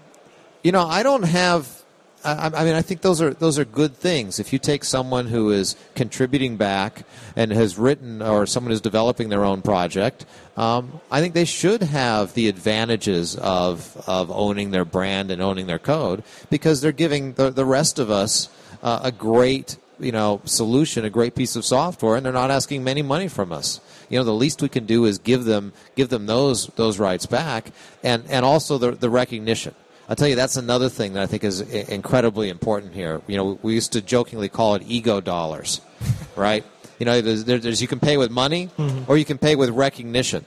you 0.63 0.71
know, 0.71 0.85
I 0.87 1.03
don't 1.03 1.23
have. 1.23 1.81
I, 2.25 2.49
I, 2.55 2.63
mean, 2.63 2.73
I 2.73 2.81
think 2.81 3.01
those 3.01 3.21
are 3.21 3.33
those 3.33 3.59
are 3.59 3.65
good 3.65 3.97
things. 3.97 4.39
If 4.39 4.53
you 4.53 4.59
take 4.59 4.85
someone 4.85 5.27
who 5.27 5.51
is 5.51 5.75
contributing 5.93 6.55
back 6.55 7.03
and 7.35 7.51
has 7.51 7.77
written, 7.77 8.21
or 8.21 8.45
someone 8.45 8.71
who's 8.71 8.79
developing 8.79 9.27
their 9.27 9.43
own 9.43 9.61
project, 9.61 10.25
um, 10.55 11.01
I 11.11 11.19
think 11.19 11.33
they 11.33 11.43
should 11.43 11.83
have 11.83 12.33
the 12.33 12.47
advantages 12.47 13.35
of 13.35 14.01
of 14.07 14.31
owning 14.31 14.71
their 14.71 14.85
brand 14.85 15.31
and 15.31 15.41
owning 15.41 15.67
their 15.67 15.79
code 15.79 16.23
because 16.49 16.79
they're 16.79 16.93
giving 16.93 17.33
the, 17.33 17.49
the 17.49 17.65
rest 17.65 17.99
of 17.99 18.09
us 18.09 18.47
uh, 18.81 19.01
a 19.03 19.11
great 19.11 19.77
you 19.99 20.13
know 20.13 20.41
solution, 20.45 21.03
a 21.03 21.09
great 21.09 21.35
piece 21.35 21.57
of 21.57 21.65
software, 21.65 22.15
and 22.15 22.25
they're 22.25 22.31
not 22.31 22.51
asking 22.51 22.85
many 22.85 23.01
money 23.01 23.27
from 23.27 23.51
us. 23.51 23.81
You 24.09 24.17
know, 24.17 24.23
the 24.23 24.33
least 24.33 24.61
we 24.61 24.69
can 24.69 24.85
do 24.85 25.03
is 25.03 25.19
give 25.19 25.43
them 25.43 25.73
give 25.97 26.07
them 26.07 26.25
those 26.25 26.67
those 26.75 26.99
rights 26.99 27.25
back, 27.25 27.71
and 28.01 28.23
and 28.29 28.45
also 28.45 28.77
the 28.77 28.91
the 28.91 29.09
recognition. 29.09 29.75
I'll 30.09 30.15
tell 30.15 30.27
you, 30.27 30.35
that's 30.35 30.57
another 30.57 30.89
thing 30.89 31.13
that 31.13 31.23
I 31.23 31.27
think 31.27 31.43
is 31.43 31.61
incredibly 31.61 32.49
important 32.49 32.93
here. 32.93 33.21
You 33.27 33.37
know, 33.37 33.59
we 33.61 33.73
used 33.73 33.93
to 33.93 34.01
jokingly 34.01 34.49
call 34.49 34.75
it 34.75 34.83
ego 34.85 35.21
dollars, 35.21 35.79
right? 36.35 36.65
You 36.99 37.05
know, 37.05 37.21
there's, 37.21 37.45
there's, 37.45 37.81
you 37.81 37.87
can 37.87 37.99
pay 37.99 38.17
with 38.17 38.29
money 38.29 38.69
mm-hmm. 38.77 39.09
or 39.09 39.17
you 39.17 39.25
can 39.25 39.37
pay 39.37 39.55
with 39.55 39.69
recognition. 39.69 40.45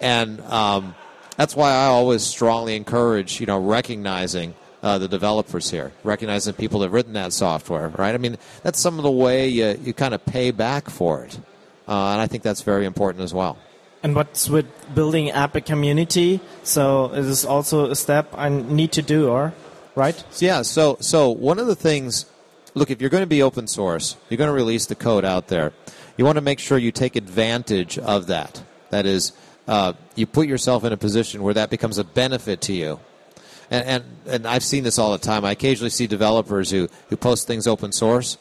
And 0.00 0.40
um, 0.42 0.94
that's 1.36 1.54
why 1.54 1.70
I 1.70 1.86
always 1.86 2.22
strongly 2.22 2.76
encourage, 2.76 3.40
you 3.40 3.46
know, 3.46 3.60
recognizing 3.60 4.54
uh, 4.82 4.98
the 4.98 5.08
developers 5.08 5.70
here, 5.70 5.92
recognizing 6.02 6.52
people 6.54 6.80
that 6.80 6.86
have 6.86 6.92
written 6.92 7.14
that 7.14 7.32
software, 7.32 7.88
right? 7.88 8.14
I 8.14 8.18
mean, 8.18 8.36
that's 8.62 8.78
some 8.78 8.98
of 8.98 9.04
the 9.04 9.10
way 9.10 9.48
you, 9.48 9.78
you 9.82 9.94
kind 9.94 10.14
of 10.14 10.24
pay 10.26 10.50
back 10.50 10.90
for 10.90 11.24
it. 11.24 11.38
Uh, 11.88 12.12
and 12.12 12.20
I 12.20 12.26
think 12.26 12.42
that's 12.42 12.62
very 12.62 12.86
important 12.86 13.22
as 13.22 13.32
well. 13.32 13.56
And 14.04 14.14
what's 14.14 14.50
with 14.50 14.66
building 14.94 15.30
app 15.30 15.56
a 15.56 15.62
community? 15.62 16.40
So 16.62 17.10
is 17.12 17.26
this 17.26 17.44
also 17.46 17.90
a 17.90 17.96
step 17.96 18.28
I 18.36 18.50
need 18.50 18.92
to 18.92 19.02
do, 19.02 19.30
or 19.30 19.54
right? 19.94 20.22
Yeah. 20.38 20.60
So 20.60 20.98
so 21.00 21.30
one 21.30 21.58
of 21.58 21.66
the 21.66 21.74
things, 21.74 22.26
look, 22.74 22.90
if 22.90 23.00
you're 23.00 23.08
going 23.08 23.22
to 23.22 23.26
be 23.26 23.42
open 23.42 23.66
source, 23.66 24.18
you're 24.28 24.36
going 24.36 24.48
to 24.48 24.54
release 24.54 24.84
the 24.84 24.94
code 24.94 25.24
out 25.24 25.48
there. 25.48 25.72
You 26.18 26.26
want 26.26 26.36
to 26.36 26.42
make 26.42 26.58
sure 26.58 26.76
you 26.76 26.92
take 26.92 27.16
advantage 27.16 27.98
of 27.98 28.26
that. 28.26 28.62
That 28.90 29.06
is, 29.06 29.32
uh, 29.66 29.94
you 30.14 30.26
put 30.26 30.48
yourself 30.48 30.84
in 30.84 30.92
a 30.92 30.98
position 30.98 31.42
where 31.42 31.54
that 31.54 31.70
becomes 31.70 31.96
a 31.96 32.04
benefit 32.04 32.60
to 32.60 32.74
you. 32.74 33.00
And, 33.70 33.86
and 33.86 34.04
and 34.26 34.46
I've 34.46 34.62
seen 34.62 34.84
this 34.84 34.98
all 34.98 35.12
the 35.12 35.18
time. 35.18 35.46
I 35.46 35.52
occasionally 35.52 35.88
see 35.88 36.06
developers 36.06 36.70
who 36.70 36.88
who 37.08 37.16
post 37.16 37.46
things 37.46 37.66
open 37.66 37.90
source 37.90 38.36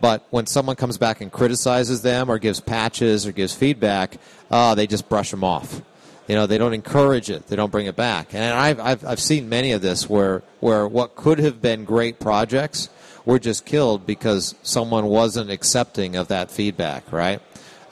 but 0.00 0.26
when 0.30 0.46
someone 0.46 0.76
comes 0.76 0.98
back 0.98 1.20
and 1.20 1.30
criticizes 1.32 2.02
them 2.02 2.30
or 2.30 2.38
gives 2.38 2.60
patches 2.60 3.26
or 3.26 3.32
gives 3.32 3.54
feedback, 3.54 4.16
uh, 4.50 4.74
they 4.74 4.86
just 4.86 5.08
brush 5.08 5.30
them 5.30 5.44
off. 5.44 5.82
You 6.28 6.34
know, 6.34 6.46
they 6.46 6.58
don't 6.58 6.74
encourage 6.74 7.30
it. 7.30 7.46
They 7.46 7.56
don't 7.56 7.72
bring 7.72 7.86
it 7.86 7.96
back. 7.96 8.34
And 8.34 8.54
I've, 8.54 8.80
I've, 8.80 9.04
I've 9.04 9.20
seen 9.20 9.48
many 9.48 9.72
of 9.72 9.80
this 9.80 10.08
where, 10.08 10.42
where 10.60 10.86
what 10.86 11.16
could 11.16 11.38
have 11.38 11.62
been 11.62 11.84
great 11.84 12.20
projects 12.20 12.90
were 13.24 13.38
just 13.38 13.64
killed 13.64 14.06
because 14.06 14.54
someone 14.62 15.06
wasn't 15.06 15.50
accepting 15.50 16.16
of 16.16 16.28
that 16.28 16.50
feedback, 16.50 17.10
right? 17.12 17.40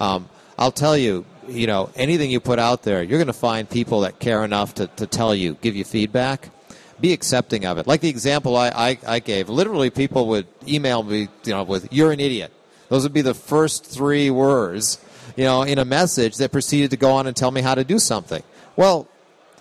Um, 0.00 0.28
I'll 0.58 0.72
tell 0.72 0.96
you, 0.96 1.24
you 1.48 1.66
know, 1.66 1.90
anything 1.94 2.30
you 2.30 2.40
put 2.40 2.58
out 2.58 2.82
there, 2.82 3.02
you're 3.02 3.18
going 3.18 3.26
to 3.26 3.32
find 3.32 3.68
people 3.68 4.00
that 4.00 4.18
care 4.18 4.44
enough 4.44 4.74
to, 4.74 4.86
to 4.88 5.06
tell 5.06 5.34
you, 5.34 5.54
give 5.60 5.74
you 5.74 5.84
feedback 5.84 6.50
be 7.00 7.12
accepting 7.12 7.64
of 7.66 7.78
it. 7.78 7.86
Like 7.86 8.00
the 8.00 8.08
example 8.08 8.56
I, 8.56 8.68
I, 8.68 8.98
I, 9.06 9.18
gave, 9.18 9.48
literally 9.48 9.90
people 9.90 10.28
would 10.28 10.46
email 10.66 11.02
me, 11.02 11.28
you 11.44 11.52
know, 11.52 11.62
with 11.62 11.92
"You're 11.92 12.12
an 12.12 12.20
idiot." 12.20 12.52
Those 12.88 13.02
would 13.02 13.12
be 13.12 13.22
the 13.22 13.34
first 13.34 13.84
three 13.84 14.30
words, 14.30 14.98
you 15.36 15.44
know, 15.44 15.62
in 15.62 15.78
a 15.78 15.84
message 15.84 16.36
that 16.36 16.52
proceeded 16.52 16.90
to 16.92 16.96
go 16.96 17.12
on 17.12 17.26
and 17.26 17.36
tell 17.36 17.50
me 17.50 17.60
how 17.60 17.74
to 17.74 17.84
do 17.84 17.98
something. 17.98 18.42
Well, 18.76 19.08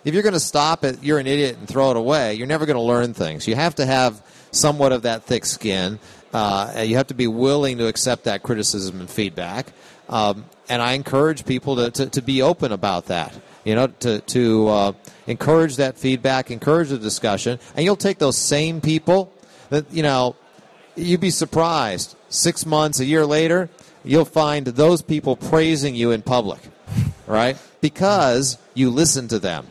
if 0.03 0.13
you're 0.13 0.23
going 0.23 0.33
to 0.33 0.39
stop 0.39 0.83
at 0.83 1.03
"You're 1.03 1.19
an 1.19 1.27
idiot" 1.27 1.57
and 1.57 1.67
throw 1.67 1.91
it 1.91 1.97
away, 1.97 2.35
you're 2.35 2.47
never 2.47 2.65
going 2.65 2.77
to 2.77 2.81
learn 2.81 3.13
things. 3.13 3.47
You 3.47 3.55
have 3.55 3.75
to 3.75 3.85
have 3.85 4.21
somewhat 4.51 4.91
of 4.91 5.03
that 5.03 5.23
thick 5.23 5.45
skin. 5.45 5.99
Uh, 6.33 6.83
you 6.85 6.97
have 6.97 7.07
to 7.07 7.13
be 7.13 7.27
willing 7.27 7.77
to 7.77 7.87
accept 7.87 8.25
that 8.25 8.43
criticism 8.43 8.99
and 8.99 9.09
feedback. 9.09 9.67
Um, 10.09 10.45
and 10.67 10.81
I 10.81 10.93
encourage 10.93 11.45
people 11.45 11.77
to, 11.77 11.91
to, 11.91 12.05
to 12.07 12.21
be 12.21 12.41
open 12.41 12.71
about 12.71 13.07
that 13.07 13.33
you 13.65 13.75
know, 13.75 13.87
to, 13.87 14.21
to 14.21 14.67
uh, 14.67 14.91
encourage 15.27 15.75
that 15.77 15.97
feedback, 15.97 16.51
encourage 16.51 16.89
the 16.89 16.97
discussion, 16.97 17.59
and 17.75 17.83
you'll 17.83 17.97
take 17.97 18.19
those 18.19 18.37
same 18.37 18.79
people 18.79 19.33
that, 19.69 19.91
you 19.91 20.03
know, 20.03 20.35
you'd 20.95 21.19
be 21.19 21.31
surprised. 21.31 22.15
Six 22.29 22.65
months, 22.65 22.99
a 22.99 23.05
year 23.05 23.25
later, 23.25 23.69
you'll 24.03 24.23
find 24.23 24.67
those 24.67 25.01
people 25.01 25.35
praising 25.35 25.95
you 25.95 26.11
in 26.11 26.21
public, 26.21 26.59
right? 27.27 27.57
Because 27.81 28.57
you 28.75 28.91
listened 28.91 29.31
to 29.31 29.39
them, 29.39 29.67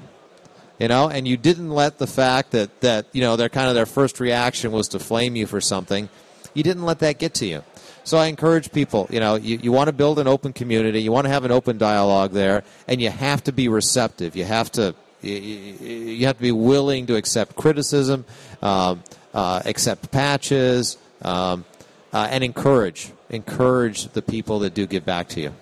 you 0.79 0.89
know, 0.89 1.09
and 1.09 1.27
you 1.29 1.37
didn't 1.37 1.71
let 1.71 1.99
the 1.99 2.07
fact 2.07 2.51
that, 2.51 2.81
that 2.81 3.07
you 3.13 3.21
know, 3.23 3.37
their 3.37 3.49
kind 3.49 3.69
of 3.69 3.75
their 3.75 3.87
first 3.87 4.19
reaction 4.19 4.73
was 4.73 4.89
to 4.89 4.99
flame 4.99 5.37
you 5.37 5.47
for 5.47 5.61
something, 5.61 6.09
you 6.53 6.63
didn't 6.63 6.85
let 6.85 6.99
that 6.99 7.19
get 7.19 7.35
to 7.35 7.47
you. 7.47 7.63
So 8.05 8.19
I 8.19 8.27
encourage 8.27 8.71
people, 8.71 9.07
you 9.11 9.19
know, 9.19 9.35
you, 9.35 9.59
you 9.63 9.73
want 9.73 9.89
to 9.89 9.93
build 9.93 10.19
an 10.19 10.29
open 10.29 10.53
community, 10.53 11.01
you 11.01 11.11
want 11.11 11.25
to 11.25 11.31
have 11.31 11.45
an 11.45 11.51
open 11.51 11.79
dialogue 11.79 12.33
there, 12.33 12.63
and 12.87 13.01
you 13.01 13.09
have 13.11 13.43
to 13.45 13.53
be 13.53 13.69
receptive. 13.69 14.37
You 14.37 14.45
have 14.45 14.71
to 14.73 14.95
you, 15.23 15.31
you 15.31 16.27
have 16.27 16.37
to 16.37 16.43
be 16.43 16.53
willing 16.53 17.07
to 17.07 17.17
accept 17.17 17.57
criticism, 17.57 18.27
um, 18.61 19.03
uh, 19.33 19.63
accept 19.65 20.11
patches, 20.11 20.99
um, 21.23 21.65
uh, 22.13 22.29
and 22.31 22.45
encourage 22.45 23.11
encourage 23.31 24.09
the 24.09 24.23
people 24.23 24.61
that 24.61 24.75
do 24.75 24.87
give 24.87 25.05
back 25.05 25.29
to 25.29 25.41
you. 25.41 25.55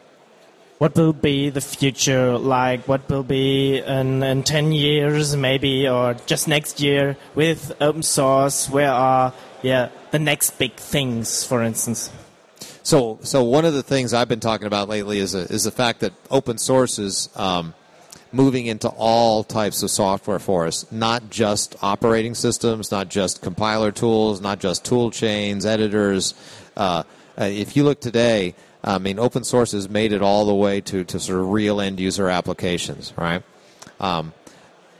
What 0.78 0.96
will 0.96 1.12
be 1.12 1.48
the 1.48 1.60
future 1.60 2.36
like? 2.36 2.88
What 2.88 3.08
will 3.08 3.22
be 3.22 3.78
in, 3.78 4.20
in 4.24 4.42
10 4.42 4.72
years, 4.72 5.36
maybe, 5.36 5.88
or 5.88 6.14
just 6.26 6.48
next 6.48 6.80
year 6.80 7.16
with 7.36 7.70
open 7.80 8.02
source? 8.02 8.68
Where 8.68 8.90
are 8.90 9.32
yeah, 9.62 9.90
the 10.10 10.18
next 10.18 10.58
big 10.58 10.74
things, 10.74 11.44
for 11.44 11.62
instance? 11.62 12.10
So, 12.82 13.18
so 13.22 13.44
one 13.44 13.64
of 13.64 13.74
the 13.74 13.82
things 13.82 14.12
I've 14.12 14.28
been 14.28 14.40
talking 14.40 14.66
about 14.66 14.88
lately 14.88 15.18
is 15.18 15.34
a, 15.34 15.40
is 15.40 15.64
the 15.64 15.70
fact 15.70 16.00
that 16.00 16.12
open 16.30 16.58
source 16.58 16.98
is 16.98 17.28
um, 17.36 17.74
moving 18.32 18.66
into 18.66 18.88
all 18.88 19.44
types 19.44 19.82
of 19.82 19.90
software 19.90 20.40
for 20.40 20.66
us, 20.66 20.90
not 20.90 21.30
just 21.30 21.76
operating 21.82 22.34
systems, 22.34 22.90
not 22.90 23.08
just 23.08 23.40
compiler 23.40 23.92
tools, 23.92 24.40
not 24.40 24.58
just 24.58 24.84
tool 24.84 25.10
chains, 25.10 25.64
editors. 25.64 26.34
Uh, 26.76 27.04
uh 27.38 27.44
if 27.44 27.76
you 27.76 27.84
look 27.84 28.00
today, 28.00 28.54
I 28.82 28.98
mean, 28.98 29.18
open 29.20 29.44
source 29.44 29.72
has 29.72 29.88
made 29.88 30.12
it 30.12 30.22
all 30.22 30.44
the 30.44 30.54
way 30.54 30.80
to, 30.80 31.04
to 31.04 31.20
sort 31.20 31.40
of 31.40 31.50
real 31.50 31.80
end 31.80 32.00
user 32.00 32.28
applications, 32.28 33.12
right? 33.16 33.42
Um, 34.00 34.32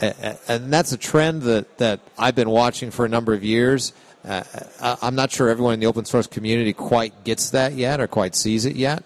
and 0.01 0.73
that's 0.73 0.93
a 0.93 0.97
trend 0.97 1.43
that, 1.43 1.79
that 1.79 2.01
I've 2.19 2.35
been 2.35 2.51
watching 2.51 2.91
for 2.91 3.05
a 3.05 3.09
number 3.09 3.35
of 3.35 3.45
years. 3.45 3.93
Uh, 4.25 4.43
I- 4.81 4.97
I'm 5.03 5.15
not 5.15 5.31
sure 5.31 5.49
everyone 5.49 5.75
in 5.75 5.81
the 5.81 5.87
open 5.87 6.05
source 6.05 6.27
community 6.27 6.73
quite 6.73 7.25
gets 7.25 7.51
that 7.51 7.75
yet 7.75 8.01
or 8.01 8.07
quite 8.07 8.35
sees 8.35 8.65
it 8.65 8.77
yet. 8.77 9.03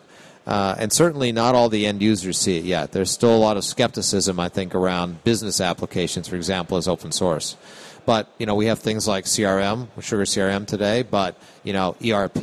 Uh, 0.47 0.77
and 0.79 0.93
certainly 0.93 1.33
not 1.33 1.57
all 1.57 1.69
the 1.69 1.87
end 1.87 2.01
users 2.01 2.39
see 2.39 2.57
it 2.57 2.63
yet. 2.63 2.93
There's 2.93 3.11
still 3.11 3.35
a 3.35 3.39
lot 3.39 3.57
of 3.57 3.65
skepticism, 3.65 4.39
I 4.39 4.49
think, 4.49 4.77
around 4.77 5.25
business 5.25 5.61
applications, 5.61 6.29
for 6.29 6.37
example, 6.37 6.77
as 6.77 6.87
open 6.87 7.11
source. 7.11 7.57
But 8.05 8.29
you 8.39 8.47
know, 8.47 8.55
we 8.55 8.67
have 8.67 8.79
things 8.79 9.09
like 9.09 9.25
CRM, 9.25 9.89
Sugar 10.01 10.23
CRM 10.23 10.65
today, 10.69 11.03
but 11.03 11.37
you 11.65 11.73
know, 11.73 11.97
ERP, 12.05 12.41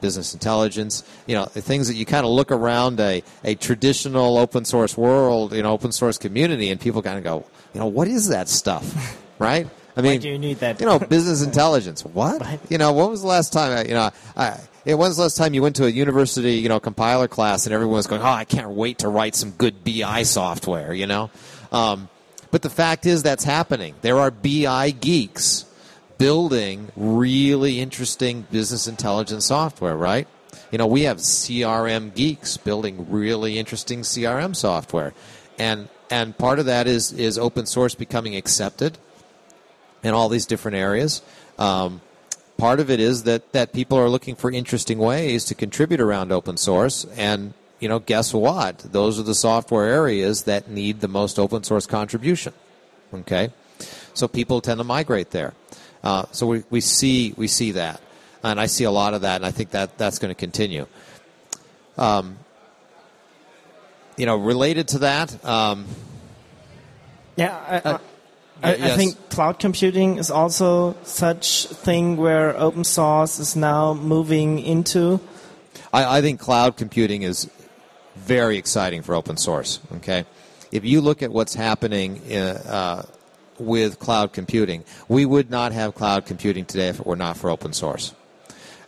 business 0.00 0.34
intelligence, 0.34 1.04
you 1.26 1.36
know, 1.36 1.44
things 1.44 1.86
that 1.86 1.94
you 1.94 2.04
kind 2.04 2.26
of 2.26 2.32
look 2.32 2.50
around 2.50 2.98
a, 2.98 3.22
a 3.44 3.54
traditional 3.54 4.36
open 4.36 4.64
source 4.64 4.96
world, 4.96 5.52
you 5.52 5.62
know, 5.62 5.70
open 5.70 5.92
source 5.92 6.18
community, 6.18 6.70
and 6.70 6.80
people 6.80 7.02
kind 7.02 7.18
of 7.18 7.22
go, 7.22 7.44
you 7.72 7.78
know, 7.78 7.86
what 7.86 8.08
is 8.08 8.26
that 8.28 8.48
stuff, 8.48 9.16
right? 9.38 9.68
I 9.96 10.16
do 10.18 10.28
you 10.28 10.38
need 10.38 10.58
that? 10.58 10.80
You 10.80 10.86
know, 10.86 10.98
business 10.98 11.42
intelligence. 11.42 12.04
What? 12.16 12.40
Right. 12.40 12.60
You 12.68 12.78
know, 12.78 12.92
when 12.92 13.10
was 13.10 13.22
the 13.22 13.28
last 13.28 13.52
time? 13.52 13.72
I, 13.72 13.84
you 13.84 13.94
know, 13.94 14.10
I, 14.36 14.58
yeah, 14.84 14.94
the 14.94 14.96
last 14.96 15.36
time 15.36 15.54
you 15.54 15.62
went 15.62 15.76
to 15.76 15.86
a 15.86 15.88
university, 15.88 16.54
you 16.54 16.68
know, 16.68 16.78
compiler 16.80 17.28
class 17.28 17.66
and 17.66 17.74
everyone 17.74 17.96
was 17.96 18.06
going, 18.06 18.22
"Oh, 18.22 18.26
I 18.26 18.44
can't 18.44 18.70
wait 18.70 18.98
to 18.98 19.08
write 19.08 19.34
some 19.34 19.50
good 19.50 19.84
BI 19.84 20.22
software," 20.22 20.94
you 20.94 21.06
know? 21.06 21.30
Um, 21.72 22.08
but 22.50 22.62
the 22.62 22.70
fact 22.70 23.04
is 23.04 23.22
that's 23.22 23.44
happening. 23.44 23.94
There 24.02 24.18
are 24.18 24.30
BI 24.30 24.92
geeks 24.92 25.64
building 26.18 26.90
really 26.96 27.80
interesting 27.80 28.46
business 28.50 28.86
intelligence 28.86 29.46
software, 29.46 29.96
right? 29.96 30.28
You 30.70 30.78
know, 30.78 30.86
we 30.86 31.02
have 31.02 31.18
CRM 31.18 32.14
geeks 32.14 32.56
building 32.56 33.10
really 33.10 33.58
interesting 33.58 34.00
CRM 34.00 34.54
software. 34.54 35.14
And 35.58 35.88
and 36.10 36.36
part 36.36 36.58
of 36.58 36.66
that 36.66 36.86
is 36.86 37.12
is 37.12 37.38
open 37.38 37.66
source 37.66 37.94
becoming 37.94 38.36
accepted 38.36 38.98
in 40.06 40.14
all 40.14 40.28
these 40.28 40.46
different 40.46 40.76
areas. 40.76 41.20
Um, 41.58 42.00
part 42.56 42.78
of 42.78 42.90
it 42.90 43.00
is 43.00 43.24
that, 43.24 43.52
that 43.52 43.72
people 43.72 43.98
are 43.98 44.08
looking 44.08 44.36
for 44.36 44.52
interesting 44.52 44.98
ways 44.98 45.44
to 45.46 45.54
contribute 45.54 46.00
around 46.00 46.30
open 46.30 46.56
source. 46.56 47.04
And, 47.16 47.54
you 47.80 47.88
know, 47.88 47.98
guess 47.98 48.32
what? 48.32 48.78
Those 48.78 49.18
are 49.18 49.24
the 49.24 49.34
software 49.34 49.86
areas 49.86 50.44
that 50.44 50.68
need 50.68 51.00
the 51.00 51.08
most 51.08 51.40
open 51.40 51.64
source 51.64 51.86
contribution. 51.86 52.52
Okay? 53.12 53.50
So 54.14 54.28
people 54.28 54.60
tend 54.60 54.78
to 54.78 54.84
migrate 54.84 55.32
there. 55.32 55.54
Uh, 56.04 56.26
so 56.30 56.46
we, 56.46 56.62
we, 56.70 56.80
see, 56.80 57.34
we 57.36 57.48
see 57.48 57.72
that. 57.72 58.00
And 58.44 58.60
I 58.60 58.66
see 58.66 58.84
a 58.84 58.92
lot 58.92 59.12
of 59.12 59.22
that, 59.22 59.36
and 59.36 59.44
I 59.44 59.50
think 59.50 59.70
that 59.70 59.98
that's 59.98 60.20
going 60.20 60.30
to 60.30 60.38
continue. 60.38 60.86
Um, 61.98 62.38
you 64.16 64.24
know, 64.24 64.36
related 64.36 64.86
to 64.88 64.98
that, 65.00 65.44
um, 65.44 65.86
Yeah, 67.36 67.58
I, 67.68 67.76
Uh, 67.76 67.98
I, 67.98 68.15
I 68.62 68.74
yes. 68.76 68.96
think 68.96 69.28
cloud 69.28 69.58
computing 69.58 70.16
is 70.16 70.30
also 70.30 70.96
such 71.02 71.66
thing 71.66 72.16
where 72.16 72.58
open 72.58 72.84
source 72.84 73.38
is 73.38 73.54
now 73.54 73.92
moving 73.94 74.58
into. 74.58 75.20
I, 75.92 76.18
I 76.18 76.20
think 76.22 76.40
cloud 76.40 76.76
computing 76.76 77.22
is 77.22 77.50
very 78.16 78.56
exciting 78.56 79.02
for 79.02 79.14
open 79.14 79.36
source. 79.36 79.80
Okay, 79.96 80.24
if 80.72 80.84
you 80.84 81.00
look 81.00 81.22
at 81.22 81.30
what's 81.30 81.54
happening 81.54 82.22
in, 82.28 82.42
uh, 82.42 83.04
with 83.58 83.98
cloud 83.98 84.32
computing, 84.32 84.84
we 85.08 85.26
would 85.26 85.50
not 85.50 85.72
have 85.72 85.94
cloud 85.94 86.24
computing 86.26 86.64
today 86.64 86.88
if 86.88 87.00
it 87.00 87.06
were 87.06 87.16
not 87.16 87.36
for 87.36 87.50
open 87.50 87.72
source. 87.72 88.14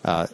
Uh, 0.05 0.27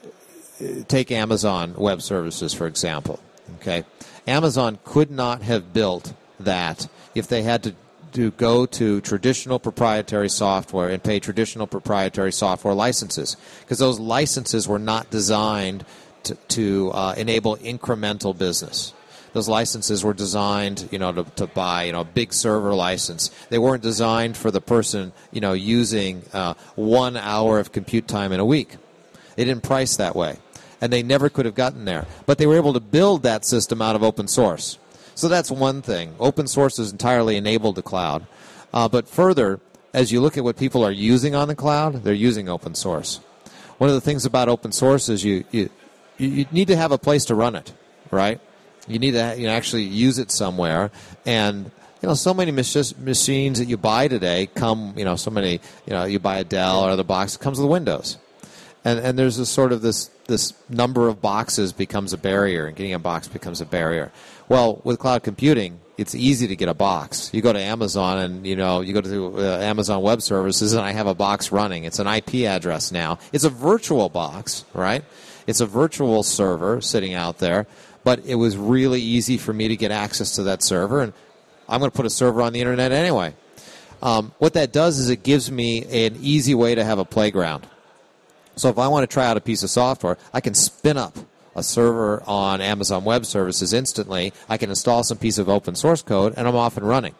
take 0.86 1.10
Amazon 1.10 1.74
Web 1.76 2.02
Services 2.02 2.54
for 2.54 2.68
example. 2.68 3.18
Okay, 3.56 3.84
Amazon 4.28 4.78
could 4.84 5.10
not 5.10 5.42
have 5.42 5.72
built 5.72 6.14
that 6.38 6.88
if 7.14 7.26
they 7.26 7.42
had 7.42 7.64
to 7.64 7.74
to 8.14 8.30
go 8.32 8.64
to 8.64 9.00
traditional 9.00 9.58
proprietary 9.58 10.28
software 10.28 10.88
and 10.88 11.02
pay 11.02 11.20
traditional 11.20 11.66
proprietary 11.66 12.32
software 12.32 12.74
licenses 12.74 13.36
because 13.60 13.78
those 13.78 14.00
licenses 14.00 14.66
were 14.66 14.78
not 14.78 15.10
designed 15.10 15.84
to, 16.22 16.34
to 16.48 16.90
uh, 16.92 17.14
enable 17.16 17.56
incremental 17.58 18.36
business. 18.36 18.94
Those 19.32 19.48
licenses 19.48 20.04
were 20.04 20.14
designed, 20.14 20.88
you 20.92 20.98
know, 21.00 21.10
to, 21.12 21.24
to 21.36 21.46
buy, 21.48 21.84
you 21.84 21.92
know, 21.92 22.02
a 22.02 22.04
big 22.04 22.32
server 22.32 22.72
license. 22.72 23.30
They 23.50 23.58
weren't 23.58 23.82
designed 23.82 24.36
for 24.36 24.52
the 24.52 24.60
person, 24.60 25.12
you 25.32 25.40
know, 25.40 25.52
using 25.54 26.22
uh, 26.32 26.54
one 26.76 27.16
hour 27.16 27.58
of 27.58 27.72
compute 27.72 28.06
time 28.06 28.30
in 28.30 28.38
a 28.38 28.44
week. 28.44 28.76
They 29.34 29.44
didn't 29.44 29.64
price 29.64 29.96
that 29.96 30.14
way, 30.14 30.38
and 30.80 30.92
they 30.92 31.02
never 31.02 31.28
could 31.28 31.46
have 31.46 31.56
gotten 31.56 31.84
there. 31.84 32.06
But 32.26 32.38
they 32.38 32.46
were 32.46 32.54
able 32.54 32.74
to 32.74 32.80
build 32.80 33.24
that 33.24 33.44
system 33.44 33.82
out 33.82 33.96
of 33.96 34.04
open 34.04 34.28
source. 34.28 34.78
So 35.14 35.28
that's 35.28 35.50
one 35.50 35.82
thing. 35.82 36.14
Open 36.18 36.46
source 36.46 36.78
is 36.78 36.92
entirely 36.92 37.36
enabled 37.36 37.76
the 37.76 37.82
cloud. 37.82 38.26
Uh, 38.72 38.88
but 38.88 39.08
further, 39.08 39.60
as 39.92 40.10
you 40.10 40.20
look 40.20 40.36
at 40.36 40.44
what 40.44 40.56
people 40.56 40.84
are 40.84 40.90
using 40.90 41.34
on 41.34 41.48
the 41.48 41.54
cloud, 41.54 42.02
they're 42.02 42.12
using 42.12 42.48
open 42.48 42.74
source. 42.74 43.20
One 43.78 43.88
of 43.88 43.94
the 43.94 44.00
things 44.00 44.24
about 44.24 44.48
open 44.48 44.72
source 44.72 45.08
is 45.08 45.24
you, 45.24 45.44
you, 45.50 45.70
you 46.18 46.46
need 46.50 46.68
to 46.68 46.76
have 46.76 46.92
a 46.92 46.98
place 46.98 47.24
to 47.26 47.34
run 47.34 47.54
it, 47.54 47.72
right? 48.10 48.40
You 48.88 48.98
need 48.98 49.12
to 49.12 49.34
you 49.38 49.46
know, 49.46 49.52
actually 49.52 49.84
use 49.84 50.18
it 50.18 50.30
somewhere. 50.30 50.90
And 51.24 51.70
you 52.02 52.08
know, 52.08 52.14
so 52.14 52.34
many 52.34 52.50
mach- 52.50 52.98
machines 52.98 53.58
that 53.58 53.66
you 53.66 53.76
buy 53.76 54.08
today 54.08 54.48
come, 54.54 54.94
you 54.96 55.04
know, 55.04 55.16
so 55.16 55.30
many, 55.30 55.60
you 55.86 55.92
know, 55.92 56.04
you 56.04 56.18
buy 56.18 56.38
a 56.38 56.44
Dell 56.44 56.80
or 56.80 56.90
other 56.90 57.04
box, 57.04 57.36
it 57.36 57.40
comes 57.40 57.58
with 57.58 57.70
Windows 57.70 58.18
and 58.84 58.98
and 58.98 59.18
there's 59.18 59.38
a 59.38 59.46
sort 59.46 59.72
of 59.72 59.82
this 59.82 60.10
this 60.26 60.52
number 60.68 61.08
of 61.08 61.20
boxes 61.20 61.72
becomes 61.72 62.12
a 62.12 62.18
barrier, 62.18 62.66
and 62.66 62.76
getting 62.76 62.94
a 62.94 62.98
box 62.98 63.28
becomes 63.28 63.60
a 63.60 63.66
barrier. 63.66 64.12
Well, 64.48 64.80
with 64.84 64.98
cloud 64.98 65.22
computing, 65.22 65.80
it's 65.96 66.14
easy 66.14 66.48
to 66.48 66.56
get 66.56 66.68
a 66.68 66.74
box. 66.74 67.30
You 67.32 67.40
go 67.40 67.52
to 67.52 67.58
Amazon, 67.58 68.18
and 68.18 68.46
you 68.46 68.56
know 68.56 68.80
you 68.80 68.92
go 68.92 69.00
to 69.00 69.38
uh, 69.38 69.58
Amazon 69.58 70.02
Web 70.02 70.22
Services, 70.22 70.72
and 70.72 70.84
I 70.84 70.92
have 70.92 71.06
a 71.06 71.14
box 71.14 71.52
running. 71.52 71.84
It's 71.84 71.98
an 71.98 72.06
IP 72.06 72.46
address 72.46 72.92
now. 72.92 73.18
It's 73.32 73.44
a 73.44 73.50
virtual 73.50 74.08
box, 74.08 74.64
right? 74.74 75.04
It's 75.46 75.60
a 75.60 75.66
virtual 75.66 76.22
server 76.22 76.80
sitting 76.80 77.14
out 77.14 77.38
there, 77.38 77.66
but 78.02 78.24
it 78.26 78.34
was 78.34 78.56
really 78.56 79.00
easy 79.00 79.38
for 79.38 79.52
me 79.52 79.68
to 79.68 79.76
get 79.76 79.90
access 79.90 80.36
to 80.36 80.44
that 80.44 80.62
server, 80.62 81.00
and 81.00 81.12
I'm 81.68 81.80
going 81.80 81.90
to 81.90 81.96
put 81.96 82.06
a 82.06 82.10
server 82.10 82.42
on 82.42 82.52
the 82.52 82.60
internet 82.60 82.92
anyway. 82.92 83.34
Um, 84.02 84.32
what 84.38 84.54
that 84.54 84.72
does 84.72 84.98
is 84.98 85.08
it 85.08 85.22
gives 85.22 85.50
me 85.50 85.84
an 85.84 86.18
easy 86.20 86.54
way 86.54 86.74
to 86.74 86.84
have 86.84 86.98
a 86.98 87.04
playground. 87.06 87.66
So 88.56 88.68
if 88.68 88.78
I 88.78 88.88
want 88.88 89.08
to 89.08 89.12
try 89.12 89.26
out 89.26 89.36
a 89.36 89.40
piece 89.40 89.62
of 89.62 89.70
software, 89.70 90.18
I 90.32 90.40
can 90.40 90.54
spin 90.54 90.96
up 90.96 91.16
a 91.54 91.62
server 91.62 92.22
on 92.26 92.60
Amazon 92.60 93.04
Web 93.04 93.26
Services 93.26 93.72
instantly. 93.72 94.32
I 94.48 94.56
can 94.56 94.70
install 94.70 95.04
some 95.04 95.18
piece 95.18 95.38
of 95.38 95.48
open 95.48 95.74
source 95.74 96.02
code, 96.02 96.34
and 96.36 96.46
I'm 96.48 96.56
off 96.56 96.76
and 96.76 96.86
running. 96.86 97.14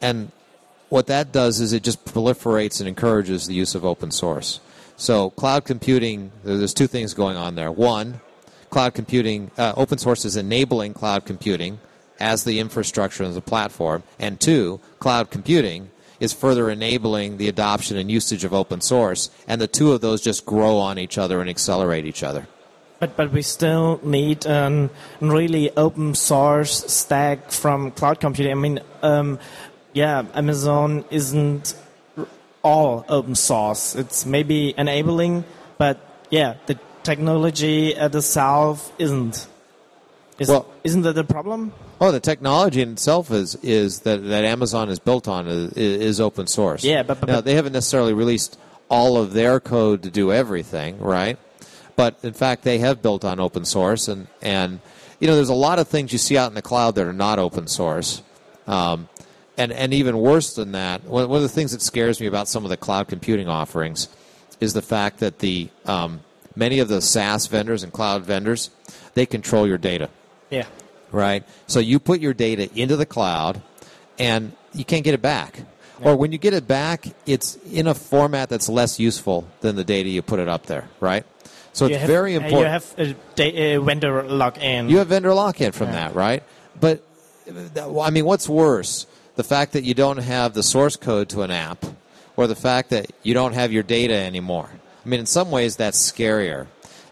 And 0.00 0.30
what 0.88 1.06
that 1.08 1.32
does 1.32 1.60
is 1.60 1.72
it 1.72 1.82
just 1.82 2.04
proliferates 2.04 2.80
and 2.80 2.88
encourages 2.88 3.46
the 3.46 3.54
use 3.54 3.74
of 3.74 3.84
open 3.84 4.10
source. 4.10 4.60
So 4.96 5.30
cloud 5.30 5.64
computing, 5.64 6.32
there's 6.44 6.74
two 6.74 6.86
things 6.86 7.12
going 7.12 7.36
on 7.36 7.54
there. 7.54 7.70
One, 7.70 8.20
cloud 8.70 8.94
computing, 8.94 9.50
uh, 9.58 9.74
open 9.76 9.98
source 9.98 10.24
is 10.24 10.36
enabling 10.36 10.94
cloud 10.94 11.24
computing 11.24 11.78
as 12.18 12.44
the 12.44 12.60
infrastructure 12.60 13.24
and 13.24 13.34
the 13.34 13.40
platform. 13.40 14.02
And 14.18 14.40
two, 14.40 14.80
cloud 14.98 15.30
computing 15.30 15.90
is 16.18 16.32
further 16.32 16.70
enabling 16.70 17.36
the 17.36 17.48
adoption 17.48 17.98
and 17.98 18.10
usage 18.10 18.44
of 18.44 18.54
open 18.54 18.80
source. 18.80 19.30
And 19.46 19.60
the 19.60 19.66
two 19.66 19.92
of 19.92 20.00
those 20.00 20.22
just 20.22 20.46
grow 20.46 20.78
on 20.78 20.98
each 20.98 21.18
other 21.18 21.40
and 21.40 21.50
accelerate 21.50 22.06
each 22.06 22.22
other. 22.22 22.46
But 22.98 23.16
but 23.16 23.32
we 23.32 23.42
still 23.42 24.00
need 24.02 24.46
a 24.46 24.88
really 25.20 25.70
open 25.76 26.14
source 26.14 26.84
stack 26.92 27.50
from 27.50 27.90
cloud 27.90 28.20
computing. 28.20 28.52
I 28.52 28.54
mean, 28.54 28.80
um, 29.02 29.38
yeah, 29.92 30.24
Amazon 30.34 31.04
isn't 31.10 31.74
all 32.62 33.04
open 33.08 33.34
source. 33.34 33.94
It's 33.94 34.24
maybe 34.24 34.74
enabling, 34.78 35.44
but 35.78 35.98
yeah, 36.30 36.54
the 36.66 36.78
technology 37.02 37.90
itself 37.92 38.92
isn't. 38.98 39.46
Is, 40.38 40.48
Well- 40.48 40.66
isn't 40.84 41.02
that 41.02 41.14
the 41.14 41.24
problem? 41.24 41.72
Oh, 42.00 42.12
the 42.12 42.20
technology 42.20 42.82
in 42.82 42.92
itself 42.92 43.30
is 43.30 43.54
is 43.62 44.00
that, 44.00 44.18
that 44.28 44.44
Amazon 44.44 44.88
is 44.90 44.98
built 44.98 45.28
on 45.28 45.46
is, 45.46 45.72
is 45.74 46.20
open 46.20 46.46
source. 46.46 46.82
Yeah, 46.84 47.02
but- 47.02 47.20
but- 47.20 47.28
now 47.28 47.40
they 47.40 47.54
haven't 47.54 47.72
necessarily 47.72 48.12
released 48.12 48.58
all 48.88 49.16
of 49.16 49.32
their 49.32 49.60
code 49.60 50.02
to 50.02 50.10
do 50.10 50.32
everything, 50.32 50.98
right? 51.00 51.38
But 51.96 52.18
in 52.22 52.34
fact, 52.34 52.62
they 52.62 52.78
have 52.78 53.02
built 53.02 53.24
on 53.24 53.40
open 53.40 53.64
source, 53.64 54.06
and 54.08 54.26
and 54.42 54.80
you 55.18 55.26
know, 55.26 55.34
there's 55.34 55.48
a 55.48 55.54
lot 55.54 55.78
of 55.78 55.88
things 55.88 56.12
you 56.12 56.18
see 56.18 56.36
out 56.36 56.48
in 56.48 56.54
the 56.54 56.62
cloud 56.62 56.94
that 56.96 57.06
are 57.06 57.12
not 57.12 57.38
open 57.38 57.66
source. 57.66 58.22
Um, 58.66 59.08
and 59.56 59.72
and 59.72 59.94
even 59.94 60.18
worse 60.18 60.54
than 60.54 60.72
that, 60.72 61.04
one, 61.04 61.28
one 61.28 61.36
of 61.36 61.42
the 61.42 61.48
things 61.48 61.72
that 61.72 61.80
scares 61.80 62.20
me 62.20 62.26
about 62.26 62.48
some 62.48 62.64
of 62.64 62.70
the 62.70 62.76
cloud 62.76 63.08
computing 63.08 63.48
offerings 63.48 64.08
is 64.60 64.74
the 64.74 64.82
fact 64.82 65.18
that 65.20 65.38
the 65.38 65.70
um, 65.86 66.20
many 66.54 66.78
of 66.78 66.88
the 66.88 67.00
SaaS 67.00 67.46
vendors 67.46 67.82
and 67.82 67.92
cloud 67.92 68.24
vendors 68.24 68.70
they 69.14 69.24
control 69.24 69.66
your 69.66 69.78
data 69.78 70.10
Yeah. 70.50 70.66
right? 71.10 71.42
So 71.66 71.80
you 71.80 71.98
put 71.98 72.20
your 72.20 72.34
data 72.34 72.68
into 72.74 72.96
the 72.96 73.06
cloud, 73.06 73.62
and 74.18 74.52
you 74.74 74.84
can't 74.84 75.04
get 75.04 75.14
it 75.14 75.22
back. 75.22 75.60
Or 76.02 76.14
when 76.14 76.30
you 76.32 76.36
get 76.36 76.52
it 76.52 76.68
back, 76.68 77.06
it's 77.24 77.56
in 77.72 77.86
a 77.86 77.94
format 77.94 78.50
that's 78.50 78.68
less 78.68 79.00
useful 79.00 79.48
than 79.62 79.76
the 79.76 79.84
data 79.84 80.10
you 80.10 80.20
put 80.20 80.38
it 80.38 80.48
up 80.48 80.66
there, 80.66 80.90
right? 81.00 81.24
So 81.76 81.84
You 81.86 81.92
it's 81.92 82.00
have- 82.00 82.08
very 82.08 82.36
uh, 82.36 82.40
important. 82.40 82.60
You 82.60 82.64
have 82.66 82.94
a, 82.98 83.14
da- 83.34 83.74
a 83.74 83.76
vendor 83.82 84.22
login. 84.22 84.88
You 84.88 84.96
have 84.98 85.08
vendor 85.08 85.34
lock-in 85.34 85.72
from 85.72 85.88
Yeah. 85.88 86.08
that, 86.08 86.14
right? 86.14 86.42
But 86.80 87.02
I 88.02 88.08
mean, 88.10 88.24
what's 88.24 88.48
worse, 88.48 89.06
the 89.36 89.44
fact 89.44 89.72
that 89.74 89.84
you 89.84 89.92
don't 89.92 90.16
have 90.16 90.54
the 90.54 90.62
source 90.62 90.96
code 90.96 91.28
to 91.30 91.42
an 91.42 91.50
app, 91.50 91.84
or 92.34 92.46
the 92.46 92.54
fact 92.56 92.90
that 92.90 93.12
you 93.22 93.34
don't 93.34 93.52
have 93.52 93.72
your 93.72 93.82
data 93.82 94.14
anymore? 94.14 94.70
I 95.04 95.08
mean, 95.08 95.20
in 95.20 95.26
some 95.26 95.50
ways, 95.50 95.76
that's 95.76 95.98
scarier. 96.10 96.66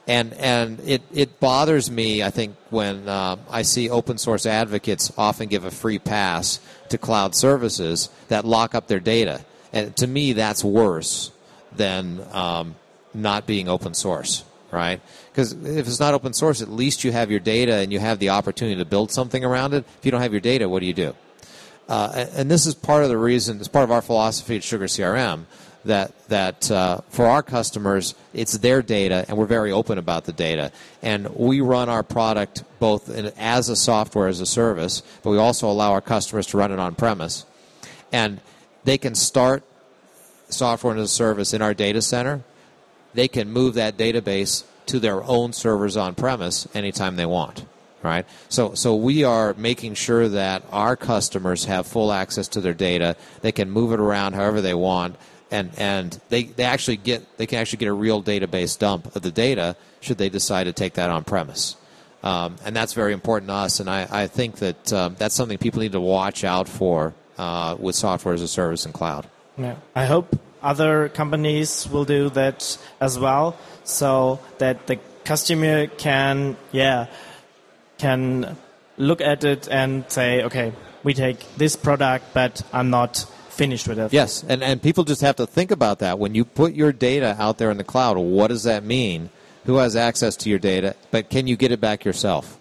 And, 0.07 0.33
and 0.35 0.81
it, 0.81 1.03
it 1.13 1.41
bothers 1.41 1.91
me, 1.91 2.23
I 2.23 2.31
think, 2.31 2.57
when 2.71 3.07
uh, 3.07 3.37
I 3.51 3.63
see 3.63 3.89
open 3.91 4.17
source 4.17 4.47
advocates 4.47 5.13
often 5.19 5.49
give 5.49 5.65
a 5.67 5.71
free 5.71 5.99
pass 5.99 6.59
to 6.89 6.97
cloud 6.99 7.35
services 7.35 8.09
that 8.29 8.47
lock 8.47 8.75
up 8.75 8.87
their 8.87 9.01
data. 9.01 9.45
And 9.75 9.95
to 9.99 10.07
me, 10.07 10.33
that's 10.33 10.65
worse 10.65 11.33
than 11.77 12.21
um, 12.33 12.77
not 13.15 13.47
being 13.47 13.69
open 13.69 13.95
source, 13.95 14.45
right? 14.75 15.01
Because 15.31 15.53
if 15.53 15.87
it's 15.87 16.01
not 16.01 16.15
open 16.15 16.33
source, 16.33 16.61
at 16.61 16.69
least 16.69 17.05
you 17.05 17.13
have 17.13 17.31
your 17.31 17.41
data 17.41 17.75
and 17.77 17.93
you 17.93 18.01
have 18.01 18.19
the 18.19 18.31
opportunity 18.31 18.77
to 18.77 18.85
build 18.85 19.11
something 19.11 19.45
around 19.45 19.73
it. 19.75 19.85
If 19.99 20.05
you 20.05 20.11
don't 20.11 20.21
have 20.21 20.33
your 20.33 20.41
data, 20.41 20.69
what 20.69 20.81
do 20.81 20.87
you 20.87 20.93
do? 20.93 21.15
Uh, 21.89 22.27
and, 22.35 22.51
this 22.51 22.67
is 22.67 22.75
part 22.75 23.03
of 23.03 23.11
the 23.11 23.19
reason, 23.19 23.59
it's 23.59 23.69
part 23.69 23.85
of 23.85 23.91
our 23.91 24.01
philosophy 24.01 24.57
at 24.57 24.65
Sugar 24.65 24.87
CRM 24.87 25.45
that 25.85 26.13
that 26.29 26.71
uh, 26.71 27.01
for 27.11 27.27
our 27.27 27.43
customers, 27.43 28.15
it's 28.33 28.57
their 28.59 28.81
data, 28.81 29.25
and 29.29 29.37
we're 29.37 29.45
very 29.45 29.71
open 29.71 29.99
about 29.99 30.25
the 30.25 30.33
data. 30.33 30.73
And 31.03 31.29
we 31.37 31.61
run 31.61 31.91
our 31.91 32.03
product 32.03 32.65
both 32.79 33.15
in, 33.15 33.27
as 33.37 33.69
a 33.69 33.77
software 33.77 34.29
as 34.29 34.41
a 34.41 34.47
service, 34.47 35.03
but 35.23 35.31
we 35.31 35.39
also 35.39 35.69
allow 35.71 35.93
our 35.93 36.01
customers 36.01 36.47
to 36.49 36.57
run 36.57 36.73
it 36.73 36.79
on 36.79 36.95
premise, 36.95 37.45
and 38.13 38.41
they 38.85 38.97
can 38.97 39.15
start 39.15 39.63
software 40.49 40.97
as 40.97 41.03
a 41.03 41.09
service 41.09 41.53
in 41.53 41.63
our 41.63 41.75
data 41.75 42.01
center. 42.01 42.43
They 43.15 43.29
can 43.29 43.51
move 43.51 43.75
that 43.75 43.97
database 43.97 44.65
to 44.87 44.99
their 44.99 45.23
own 45.23 45.53
servers 45.53 45.97
on 45.97 46.15
premise 46.15 46.69
anytime 46.75 47.17
they 47.17 47.27
want 47.27 47.65
right? 48.05 48.27
So, 48.51 48.75
so 48.75 48.95
we 48.95 49.25
are 49.25 49.55
making 49.55 49.95
sure 49.95 50.29
that 50.29 50.63
our 50.71 50.95
customers 50.95 51.65
have 51.65 51.87
full 51.87 52.13
access 52.13 52.49
to 52.49 52.61
their 52.61 52.75
data. 52.75 53.17
They 53.41 53.51
can 53.51 53.71
move 53.71 53.93
it 53.93 53.99
around 53.99 54.35
however 54.35 54.61
they 54.61 54.75
want, 54.75 55.17
and 55.51 55.71
and 55.79 56.21
they, 56.29 56.45
they 56.45 56.65
actually 56.65 56.99
get 56.99 57.39
they 57.39 57.47
can 57.47 57.59
actually 57.59 57.79
get 57.79 57.89
a 57.89 57.95
real 57.95 58.23
database 58.23 58.79
dump 58.79 59.17
of 59.17 59.23
the 59.23 59.31
data 59.31 59.75
should 60.01 60.19
they 60.19 60.29
decide 60.29 60.65
to 60.65 60.73
take 60.73 60.95
that 60.95 61.11
on 61.11 61.25
premise. 61.25 61.77
Um, 62.23 62.57
and 62.65 62.75
that's 62.77 62.93
very 62.93 63.13
important 63.13 63.49
to 63.49 63.55
us. 63.55 63.81
And 63.81 63.91
I, 63.91 64.07
I 64.11 64.27
think 64.29 64.57
that 64.57 64.93
um, 64.93 65.17
that's 65.19 65.35
something 65.35 65.59
people 65.59 65.81
need 65.81 65.93
to 65.93 66.01
watch 66.01 66.43
out 66.43 66.69
for 66.69 67.15
uh, 67.37 67.77
with 67.79 67.95
software 67.95 68.35
as 68.35 68.41
a 68.41 68.49
service 68.49 68.87
and 68.87 68.95
cloud. 68.95 69.29
Yeah. 69.59 69.77
I 69.95 70.07
hope 70.07 70.39
other 70.65 71.09
companies 71.11 71.87
will 71.89 72.05
do 72.05 72.31
that 72.31 72.79
as 73.01 73.19
well, 73.19 73.57
so 73.85 74.41
that 74.59 74.87
the 74.87 74.99
customer 75.25 75.87
can 75.87 76.57
yeah 76.73 77.07
can 77.99 78.57
look 78.97 79.21
at 79.21 79.45
it 79.45 79.69
and 79.71 80.05
say, 80.09 80.43
okay, 80.43 80.73
we 81.03 81.15
take 81.15 81.39
this 81.57 81.77
product, 81.77 82.25
but 82.33 82.63
I'm 82.73 82.91
not 82.91 83.27
finished 83.51 83.87
with 83.87 83.99
it. 83.99 84.13
Yes, 84.13 84.45
and, 84.49 84.63
and 84.63 84.83
people 84.83 85.05
just 85.05 85.21
have 85.21 85.37
to 85.37 85.47
think 85.47 85.71
about 85.71 86.01
that. 86.01 86.19
When 86.19 86.35
you 86.35 86.45
put 86.45 86.75
your 86.75 86.93
data 86.93 87.37
out 87.39 87.59
there 87.59 87.71
in 87.71 87.77
the 87.77 87.85
cloud, 87.85 88.17
what 88.19 88.49
does 88.49 88.65
that 88.65 88.85
mean? 88.85 89.31
Who 89.67 89.77
has 89.77 89.97
access 89.97 90.37
to 90.39 90.51
your 90.51 90.59
data? 90.59 90.97
But 91.11 91.31
can 91.31 91.47
you 91.47 91.57
get 91.57 91.73
it 91.73 91.81
back 91.81 92.05
yourself? 92.05 92.59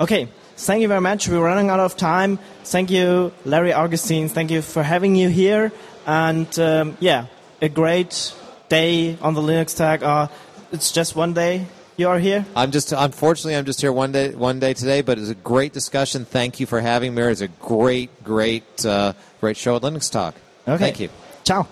Okay, 0.00 0.28
thank 0.56 0.82
you 0.82 0.88
very 0.88 1.00
much. 1.00 1.28
We're 1.28 1.42
running 1.42 1.70
out 1.70 1.80
of 1.80 1.96
time. 1.96 2.38
Thank 2.64 2.90
you, 2.90 3.32
Larry 3.44 3.72
Augustin. 3.72 4.28
Thank 4.28 4.50
you 4.50 4.62
for 4.62 4.82
having 4.82 5.16
you 5.16 5.28
here. 5.28 5.72
And 6.06 6.58
um, 6.58 6.96
yeah, 7.00 7.26
a 7.64 7.68
great 7.68 8.34
day 8.68 9.16
on 9.22 9.34
the 9.34 9.40
LinuxTag. 9.40 10.02
Uh, 10.02 10.28
it's 10.70 10.92
just 10.92 11.16
one 11.16 11.32
day 11.32 11.66
you 11.96 12.08
are 12.08 12.18
here. 12.18 12.44
I'm 12.54 12.70
just 12.70 12.92
unfortunately 12.92 13.56
I'm 13.56 13.64
just 13.64 13.80
here 13.80 13.92
one 13.92 14.12
day 14.12 14.34
one 14.34 14.60
day 14.60 14.74
today, 14.74 15.00
but 15.00 15.18
it's 15.18 15.30
a 15.30 15.34
great 15.34 15.72
discussion. 15.72 16.24
Thank 16.24 16.60
you 16.60 16.66
for 16.66 16.80
having 16.80 17.14
me. 17.14 17.22
It's 17.22 17.40
a 17.40 17.48
great 17.48 18.22
great 18.22 18.84
uh, 18.84 19.14
great 19.40 19.56
show 19.56 19.76
at 19.76 19.82
LinuxTag. 19.82 20.34
Okay. 20.68 20.78
Thank 20.78 21.00
you. 21.00 21.08
Ciao. 21.44 21.66